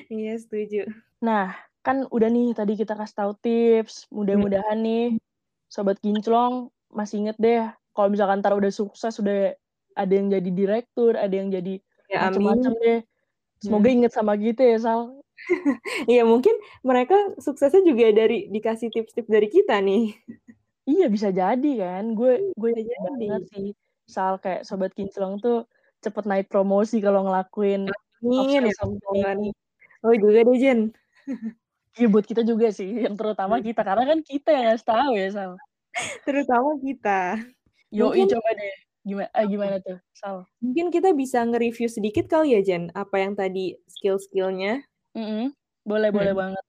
iya 0.10 0.34
setuju. 0.42 0.90
Nah, 1.22 1.54
kan 1.86 2.10
udah 2.10 2.30
nih 2.34 2.58
tadi 2.58 2.74
kita 2.74 2.98
kasih 2.98 3.18
tahu 3.18 3.32
tips. 3.42 4.10
Mudah-mudahan 4.10 4.82
nih 4.82 5.22
sobat 5.70 6.02
kinclong 6.02 6.74
masih 6.90 7.26
inget 7.26 7.38
deh 7.40 7.70
kalau 7.96 8.08
misalkan 8.12 8.40
ntar 8.44 8.54
udah 8.56 8.72
sukses 8.74 9.16
udah 9.22 9.54
ada 9.98 10.14
yang 10.14 10.32
jadi 10.32 10.50
direktur, 10.52 11.16
ada 11.20 11.32
yang 11.36 11.52
jadi 11.52 11.80
Ya 12.12 12.28
macam-macam 12.28 12.72
deh. 12.84 13.00
Semoga 13.64 13.88
inget 13.92 14.12
sama 14.12 14.34
kita 14.36 14.64
ya, 14.68 14.78
Sal. 14.82 15.02
Iya 16.12 16.22
mungkin 16.28 16.54
mereka 16.86 17.18
suksesnya 17.42 17.82
juga 17.82 18.14
dari 18.14 18.46
dikasih 18.54 18.94
tips-tips 18.94 19.30
dari 19.32 19.48
kita 19.50 19.82
nih. 19.82 20.14
Iya 20.90 21.06
bisa 21.14 21.30
jadi 21.34 21.72
kan. 21.82 22.04
Gue 22.18 22.54
gue 22.58 22.70
Bisa 22.74 22.94
jadi. 23.10 23.28
sih. 23.54 23.68
Sal 24.10 24.38
kayak 24.44 24.66
sobat 24.68 24.92
kinclong 24.98 25.40
tuh 25.42 25.66
cepet 26.02 26.26
naik 26.26 26.48
promosi 26.50 26.98
kalau 27.00 27.26
ngelakuin 27.26 27.88
Amin 28.22 28.70
ya. 28.70 28.74
Oh 30.06 30.14
juga 30.18 30.42
deh 30.46 30.58
Jen. 30.58 30.94
Iya 32.00 32.08
buat 32.08 32.24
kita 32.24 32.42
juga 32.48 32.72
sih, 32.72 33.04
yang 33.04 33.20
terutama 33.20 33.60
kita 33.60 33.84
karena 33.84 34.04
kan 34.08 34.20
kita 34.24 34.50
yang 34.56 34.66
ngasih 34.72 34.88
tahu 34.88 35.12
ya, 35.20 35.28
Sal. 35.36 35.52
Terutama 36.26 36.70
kita. 36.80 37.20
Yoi 37.92 38.24
Mungkin 38.24 38.28
coba 38.40 38.50
deh. 38.56 38.76
Gimana 39.02 39.30
eh, 39.34 39.46
gimana 39.50 39.76
tuh, 39.82 39.98
Sal? 40.14 40.46
Mungkin 40.62 40.94
kita 40.94 41.10
bisa 41.18 41.42
nge-review 41.42 41.90
sedikit 41.90 42.30
kali 42.30 42.54
ya, 42.54 42.62
Jen, 42.62 42.94
apa 42.94 43.18
yang 43.18 43.34
tadi 43.34 43.76
skill-skillnya. 43.90 44.86
Mm-mm. 45.18 45.52
Boleh, 45.84 46.10
boleh 46.14 46.32
Hmm. 46.32 46.42
banget. 46.42 46.64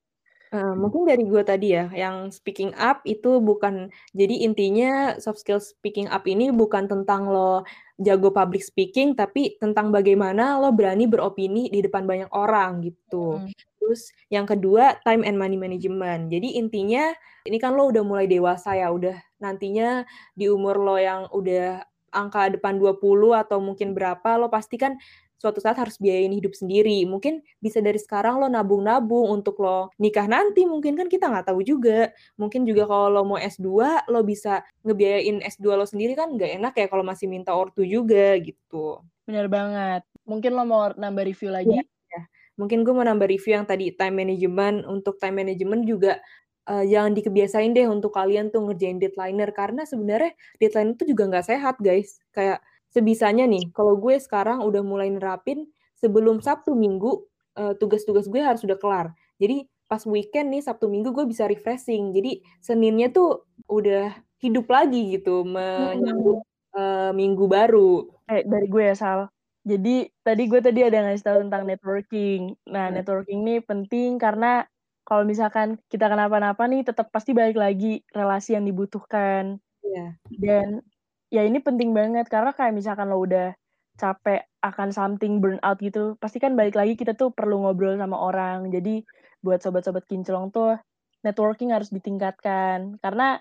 Eh, 0.53 0.75
mungkin 0.77 1.09
dari 1.09 1.25
gue 1.25 1.43
tadi 1.45 1.73
ya, 1.77 1.89
yang 1.93 2.29
speaking 2.29 2.73
up 2.77 3.01
itu 3.09 3.41
bukan, 3.41 3.89
jadi 4.13 4.45
intinya 4.45 5.17
soft 5.17 5.41
skill 5.41 5.61
speaking 5.61 6.09
up 6.13 6.29
ini 6.29 6.53
bukan 6.53 6.89
tentang 6.89 7.29
lo 7.29 7.65
jago 8.03 8.35
public 8.35 8.62
speaking, 8.62 9.15
tapi 9.15 9.57
tentang 9.57 9.95
bagaimana 9.95 10.59
lo 10.59 10.75
berani 10.75 11.07
beropini 11.09 11.71
di 11.73 11.81
depan 11.81 12.05
banyak 12.05 12.31
orang 12.35 12.83
gitu. 12.83 13.41
Mm. 13.41 13.55
Terus 13.83 14.15
yang 14.31 14.47
kedua, 14.47 14.99
time 15.03 15.27
and 15.27 15.35
money 15.35 15.59
management. 15.59 16.31
Jadi 16.31 16.55
intinya, 16.59 17.11
ini 17.43 17.59
kan 17.59 17.75
lo 17.75 17.91
udah 17.91 18.03
mulai 18.07 18.31
dewasa 18.31 18.79
ya, 18.79 18.91
udah 18.95 19.19
nantinya 19.43 20.07
di 20.38 20.47
umur 20.47 20.79
lo 20.79 20.97
yang 20.99 21.27
udah 21.35 21.83
angka 22.12 22.53
depan 22.53 22.79
20 22.79 23.03
atau 23.35 23.59
mungkin 23.59 23.97
berapa, 23.97 24.38
lo 24.38 24.53
pasti 24.53 24.79
kan 24.79 24.95
suatu 25.42 25.59
saat 25.59 25.74
harus 25.74 25.98
biayain 25.98 26.31
hidup 26.31 26.55
sendiri. 26.55 27.02
Mungkin 27.02 27.42
bisa 27.59 27.83
dari 27.83 27.98
sekarang 27.98 28.38
lo 28.38 28.46
nabung-nabung 28.46 29.35
untuk 29.35 29.59
lo 29.59 29.90
nikah 29.98 30.31
nanti, 30.31 30.62
mungkin 30.62 30.94
kan 30.94 31.11
kita 31.11 31.26
nggak 31.26 31.50
tahu 31.50 31.66
juga. 31.66 32.14
Mungkin 32.38 32.62
juga 32.62 32.87
kalau 32.87 33.11
lo 33.11 33.22
mau 33.26 33.38
S2, 33.42 34.07
lo 34.07 34.22
bisa 34.22 34.62
ngebiayain 34.87 35.42
S2 35.42 35.74
lo 35.74 35.83
sendiri 35.83 36.14
kan 36.14 36.31
nggak 36.31 36.62
enak 36.62 36.74
ya 36.78 36.87
kalau 36.87 37.02
masih 37.02 37.26
minta 37.26 37.50
ortu 37.50 37.83
juga 37.83 38.38
gitu. 38.38 39.02
Bener 39.26 39.50
banget. 39.50 40.07
Mungkin 40.22 40.55
lo 40.55 40.62
mau 40.62 40.94
nambah 40.94 41.24
review 41.26 41.50
lagi? 41.50 41.83
Ya, 41.83 42.22
mungkin 42.55 42.87
gue 42.87 42.94
mau 42.94 43.02
nambah 43.02 43.26
review 43.26 43.59
yang 43.59 43.66
tadi 43.66 43.90
time 43.90 44.22
management. 44.22 44.87
Untuk 44.87 45.18
time 45.18 45.42
management 45.42 45.83
juga 45.90 46.22
uh, 46.70 46.85
jangan 46.87 47.12
dikebiasain 47.18 47.74
deh 47.74 47.90
untuk 47.90 48.14
kalian 48.14 48.55
tuh 48.55 48.62
ngerjain 48.70 49.02
deadlineer 49.02 49.50
karena 49.50 49.83
sebenarnya 49.83 50.35
deadline 50.62 50.94
itu 50.94 51.11
juga 51.11 51.22
nggak 51.31 51.46
sehat 51.50 51.76
guys. 51.83 52.22
Kayak 52.31 52.62
sebisanya 52.92 53.48
nih, 53.48 53.72
kalau 53.72 53.96
gue 53.96 54.20
sekarang 54.20 54.62
udah 54.62 54.85
mulai 54.85 55.09
nerapin 55.09 55.66
sebelum 55.96 56.44
Sabtu 56.44 56.76
Minggu 56.76 57.24
uh, 57.57 57.74
tugas-tugas 57.81 58.28
gue 58.28 58.40
harus 58.40 58.62
udah 58.62 58.76
kelar. 58.76 59.07
Jadi 59.40 59.66
pas 59.88 60.05
weekend 60.09 60.52
nih 60.52 60.62
Sabtu 60.64 60.88
Minggu 60.88 61.12
gue 61.12 61.24
bisa 61.28 61.48
refreshing. 61.48 62.12
Jadi 62.16 62.44
Seninnya 62.61 63.12
tuh 63.12 63.48
udah 63.68 64.12
hidup 64.40 64.66
lagi 64.68 65.16
gitu 65.18 65.44
menyambut 65.46 66.44
uh, 66.76 67.11
minggu 67.12 67.44
baru. 67.46 68.09
Kayak 68.26 68.44
dari 68.48 68.66
gue 68.68 68.85
ya, 68.92 68.96
Sal. 68.96 69.20
Jadi 69.62 70.11
tadi 70.26 70.42
gue 70.50 70.61
tadi 70.61 70.81
ada 70.83 70.98
ngasih 71.07 71.24
tahu 71.24 71.38
tentang 71.46 71.62
networking. 71.68 72.40
Nah, 72.66 72.90
Heeh. 72.90 72.94
networking 72.98 73.38
ini 73.46 73.57
penting 73.62 74.18
karena 74.18 74.66
kalau 75.07 75.22
misalkan 75.22 75.78
kita 75.87 76.11
kenapa-napa 76.11 76.66
nih 76.66 76.83
tetap 76.83 77.11
pasti 77.14 77.31
balik 77.35 77.59
lagi 77.59 78.02
relasi 78.11 78.59
yang 78.59 78.66
dibutuhkan. 78.66 79.62
Iya. 79.83 80.07
Dan 80.35 80.68
ya 81.33 81.42
ini 81.49 81.59
penting 81.64 81.97
banget 81.97 82.29
karena 82.29 82.53
kayak 82.53 82.77
misalkan 82.77 83.09
lo 83.09 83.25
udah 83.25 83.57
capek 83.97 84.45
akan 84.61 84.88
something 84.92 85.40
burnout 85.40 85.79
gitu, 85.81 86.16
pasti 86.21 86.37
kan 86.37 86.53
balik 86.53 86.77
lagi 86.77 86.92
kita 86.97 87.16
tuh 87.16 87.33
perlu 87.33 87.64
ngobrol 87.64 87.97
sama 87.97 88.16
orang. 88.21 88.68
Jadi 88.68 89.05
buat 89.40 89.64
sobat-sobat 89.64 90.05
kinclong 90.07 90.53
tuh 90.53 90.77
networking 91.25 91.73
harus 91.73 91.88
ditingkatkan 91.90 93.01
karena 93.01 93.40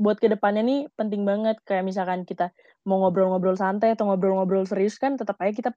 buat 0.00 0.16
ke 0.16 0.32
depannya 0.32 0.64
nih 0.64 0.80
penting 0.96 1.28
banget 1.28 1.60
kayak 1.68 1.84
misalkan 1.84 2.24
kita 2.24 2.56
mau 2.88 3.04
ngobrol-ngobrol 3.04 3.52
santai 3.52 3.92
atau 3.92 4.08
ngobrol-ngobrol 4.08 4.64
serius 4.64 4.96
kan 4.96 5.20
tetap 5.20 5.36
aja 5.44 5.52
kita 5.52 5.70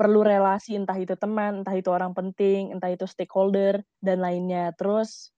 perlu 0.00 0.24
relasi 0.24 0.80
entah 0.80 0.96
itu 0.96 1.12
teman, 1.20 1.60
entah 1.60 1.76
itu 1.76 1.92
orang 1.92 2.16
penting, 2.16 2.72
entah 2.72 2.88
itu 2.88 3.04
stakeholder 3.04 3.84
dan 4.00 4.24
lainnya. 4.24 4.72
Terus 4.80 5.28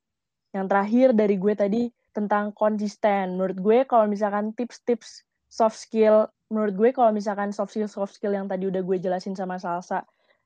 yang 0.55 0.71
terakhir 0.71 1.19
dari 1.19 1.35
gue 1.35 1.55
tadi 1.59 1.83
tentang 2.15 2.55
konsisten. 2.55 3.35
Menurut 3.35 3.59
gue 3.59 3.79
kalau 3.91 4.07
misalkan 4.07 4.55
tips-tips 4.55 5.28
soft 5.53 5.77
skill, 5.81 6.29
menurut 6.53 6.75
gue 6.79 6.91
kalau 6.97 7.11
misalkan 7.15 7.51
soft 7.57 7.73
skill 7.77 7.89
soft 7.91 8.15
skill 8.17 8.33
yang 8.37 8.47
tadi 8.51 8.69
udah 8.71 8.81
gue 8.85 8.97
jelasin 9.01 9.35
sama 9.37 9.57
Salsa 9.61 10.05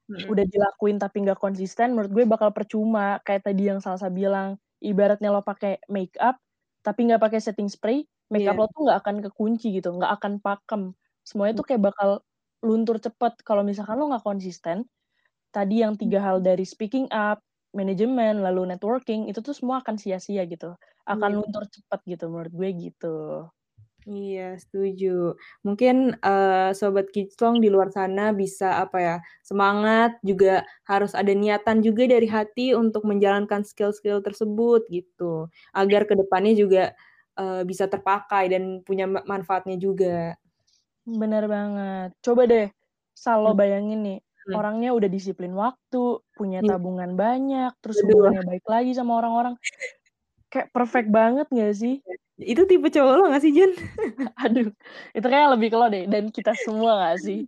Mhm. 0.09 0.33
udah 0.33 0.45
dilakuin 0.49 0.99
tapi 1.03 1.25
nggak 1.27 1.41
konsisten, 1.43 1.95
menurut 1.97 2.13
gue 2.15 2.25
bakal 2.29 2.51
percuma. 2.55 3.19
Kayak 3.27 3.49
tadi 3.53 3.69
yang 3.71 3.81
Salsa 3.83 4.09
bilang, 4.13 4.59
ibaratnya 4.85 5.31
lo 5.35 5.43
pakai 5.45 5.83
make 5.93 6.15
up 6.23 6.39
tapi 6.87 7.07
nggak 7.11 7.23
pakai 7.23 7.41
setting 7.43 7.69
spray, 7.71 8.07
makeup 8.33 8.55
Iya. 8.55 8.63
lo 8.63 8.67
tuh 8.71 8.87
nggak 8.89 8.99
akan 9.07 9.17
kekunci 9.31 9.75
gitu, 9.79 9.91
nggak 9.97 10.13
akan 10.23 10.33
pakem. 10.43 10.83
Semuanya 11.27 11.55
tuh 11.63 11.67
kayak 11.71 11.83
bakal 11.95 12.11
luntur 12.67 12.99
cepet. 13.03 13.39
Kalau 13.47 13.63
misalkan 13.67 13.99
lo 14.01 14.11
nggak 14.13 14.25
konsisten, 14.27 14.87
tadi 15.55 15.83
yang 15.85 15.97
tiga 16.01 16.21
hal 16.25 16.41
dari 16.45 16.65
speaking 16.69 17.09
up, 17.15 17.41
manajemen, 17.77 18.43
lalu 18.45 18.69
networking, 18.75 19.29
itu 19.31 19.41
tuh 19.45 19.55
semua 19.57 19.83
akan 19.85 19.97
sia-sia 20.01 20.45
gitu. 20.51 20.75
Akan 21.09 21.33
Iya. 21.33 21.43
luntur 21.43 21.65
cepet 21.71 22.01
gitu, 22.19 22.25
menurut 22.33 22.53
gue 22.55 22.71
gitu. 22.91 23.15
Iya, 24.07 24.59
setuju. 24.59 25.39
Mungkin, 25.63 26.19
eee, 26.19 26.75
sobat 26.75 27.07
kinclong 27.15 27.63
di 27.63 27.71
luar 27.71 27.87
sana 27.95 28.35
bisa, 28.35 28.83
apa 28.83 28.99
ya, 28.99 29.15
semangat, 29.47 30.19
juga 30.27 30.67
harus 30.91 31.15
ada 31.15 31.31
niatan 31.31 31.79
juga 31.87 32.11
dari 32.11 32.27
hati 32.27 32.75
untuk 32.75 33.07
menjalankan 33.07 33.63
skill-skill 33.63 34.19
tersebut, 34.27 34.91
gitu. 34.91 35.47
Agar 35.71 36.03
ke 36.11 36.19
depannya 36.19 36.53
juga, 36.59 36.83
eee, 37.39 37.63
bisa 37.63 37.87
terpakai 37.87 38.51
dan 38.51 38.83
punya 38.83 39.07
ma 39.07 39.23
manfaatnya 39.23 39.79
juga. 39.79 40.35
Bener 41.21 41.43
banget. 41.55 42.09
Coba 42.25 42.43
deh, 42.51 42.65
Sal, 43.23 43.39
lo 43.45 43.51
Mmm. 43.51 43.59
bayangin 43.61 43.99
nih, 44.07 44.19
Mhm. 44.49 44.59
orangnya 44.59 44.89
udah 44.97 45.11
disiplin 45.17 45.53
waktu, 45.63 45.99
punya 46.39 46.59
Iya. 46.61 46.69
tabungan 46.69 47.11
banyak, 47.23 47.71
terus 47.83 47.99
hubungannya 48.07 48.41
baik 48.49 48.65
lagi 48.73 48.91
sama 48.99 49.13
orang-orang. 49.19 49.55
Kayak 50.53 50.69
perfect 50.77 51.09
banget 51.09 51.47
nggak 51.49 51.73
sih? 51.81 51.95
Itu 52.53 52.63
tipe 52.69 52.89
cowok 52.93 53.15
lo 53.19 53.25
nggak 53.33 53.43
sih, 53.45 53.53
Jen? 53.57 53.73
Aduh, 54.43 54.69
itu 55.17 55.27
kayaknya 55.29 55.51
lebih 55.55 55.69
ke 55.73 55.77
lo 55.81 55.87
deh, 55.93 56.05
dan 56.13 56.25
kita 56.37 56.53
semua 56.57 56.91
nggak 56.99 57.17
sih? 57.27 57.39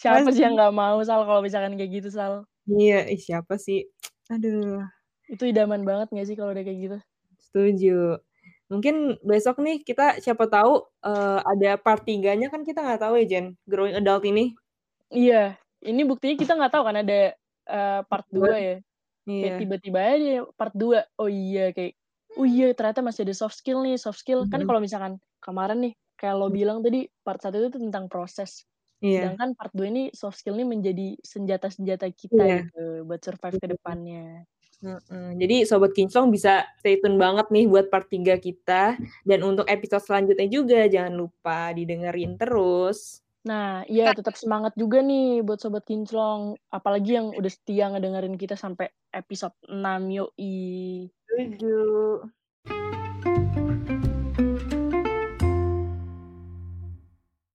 Siapa 0.00 0.28
sih 0.34 0.42
yang 0.46 0.54
Pasti. 0.54 0.58
nggak 0.58 0.74
mau, 0.76 0.98
Sal, 1.06 1.22
kalau 1.28 1.42
misalkan 1.44 1.74
kayak 1.78 1.92
gitu, 2.02 2.10
Sal? 2.14 2.46
Iya, 2.66 2.96
siapa 3.24 3.54
sih? 3.64 3.78
Aduh. 4.32 4.88
Itu 5.28 5.44
idaman 5.44 5.84
banget 5.88 6.08
nggak 6.08 6.26
sih 6.28 6.36
kalau 6.40 6.56
udah 6.56 6.64
kayak 6.64 6.80
gitu? 6.84 6.98
Setuju. 7.38 8.18
Mungkin 8.68 9.16
besok 9.24 9.56
nih 9.64 9.80
kita 9.80 10.20
siapa 10.20 10.44
tahu, 10.52 10.84
eee, 11.00 11.38
ada 11.52 11.70
part 11.80 12.04
3-nya 12.04 12.52
kan 12.52 12.60
kita 12.68 12.84
nggak 12.84 13.00
tahu 13.04 13.14
ya, 13.20 13.26
Jen, 13.32 13.46
Growing 13.64 13.96
Adult 13.96 14.24
ini. 14.28 14.58
Iya, 15.16 15.34
ini 15.88 16.00
buktinya 16.08 16.34
kita 16.40 16.52
nggak 16.56 16.72
tahu 16.72 16.84
kan 16.88 16.96
ada, 17.00 17.14
eee, 17.72 17.98
Part 18.10 18.24
part 18.28 18.28
2 18.32 18.48
2. 18.56 18.80
Ya. 19.28 19.34
Kayak 19.40 19.54
Iya. 19.54 19.60
tiba-tiba 19.60 20.00
aja 20.02 20.30
part 20.58 20.74
2. 20.74 20.98
Oh 21.20 21.30
iya, 21.30 21.70
kayak, 21.76 21.92
oh 22.38 22.46
iya 22.48 22.64
ternyata 22.76 23.00
masih 23.06 23.22
ada 23.28 23.34
soft 23.36 23.56
skill 23.60 23.78
nih, 23.86 23.94
soft 24.00 24.18
skill. 24.22 24.46
Kan 24.50 24.62
Mhm. 24.62 24.68
kalau 24.68 24.80
misalkan 24.82 25.20
kemarin 25.44 25.78
nih, 25.84 25.92
kayak 26.18 26.34
lo 26.40 26.46
Mmm. 26.46 26.58
bilang 26.58 26.78
tadi, 26.84 27.06
part 27.26 27.38
1 27.42 27.56
itu 27.70 27.78
tentang 27.78 28.06
proses. 28.12 28.66
Iya. 29.02 29.38
Sedangkan 29.38 29.54
part 29.58 29.72
2 29.76 29.88
ini 29.92 30.02
soft 30.14 30.38
skill 30.40 30.56
ini 30.58 30.66
menjadi 30.74 31.06
senjata-senjata 31.22 32.06
kita 32.14 32.42
Iya. 32.42 32.58
gitu, 32.58 33.06
buat 33.08 33.20
survive 33.24 33.56
ke 33.62 33.66
depannya. 33.72 34.44
Heeh. 34.82 35.28
Jadi 35.42 35.56
sobat 35.66 35.90
kinclong 35.90 36.30
bisa 36.30 36.62
stay 36.78 37.02
tune 37.02 37.18
banget 37.18 37.50
nih 37.50 37.66
buat 37.66 37.90
part 37.90 38.06
3 38.06 38.38
kita, 38.38 38.94
dan 39.26 39.40
untuk 39.42 39.66
episode 39.66 40.02
selanjutnya 40.06 40.46
juga 40.46 40.86
jangan 40.86 41.14
lupa 41.18 41.74
didengerin 41.74 42.38
terus. 42.38 43.18
Nah, 43.46 43.86
iya 43.86 44.10
tetap 44.10 44.34
semangat 44.34 44.74
juga 44.74 44.98
nih 44.98 45.46
buat 45.46 45.62
sobat 45.62 45.86
kinclong, 45.86 46.58
apalagi 46.74 47.22
yang 47.22 47.30
udah 47.30 47.52
setia 47.52 47.86
ngedengerin 47.92 48.34
kita 48.34 48.58
sampai 48.58 48.90
episode 49.14 49.54
6, 49.70 50.10
yoi. 50.10 51.06
Setuju. 51.28 51.78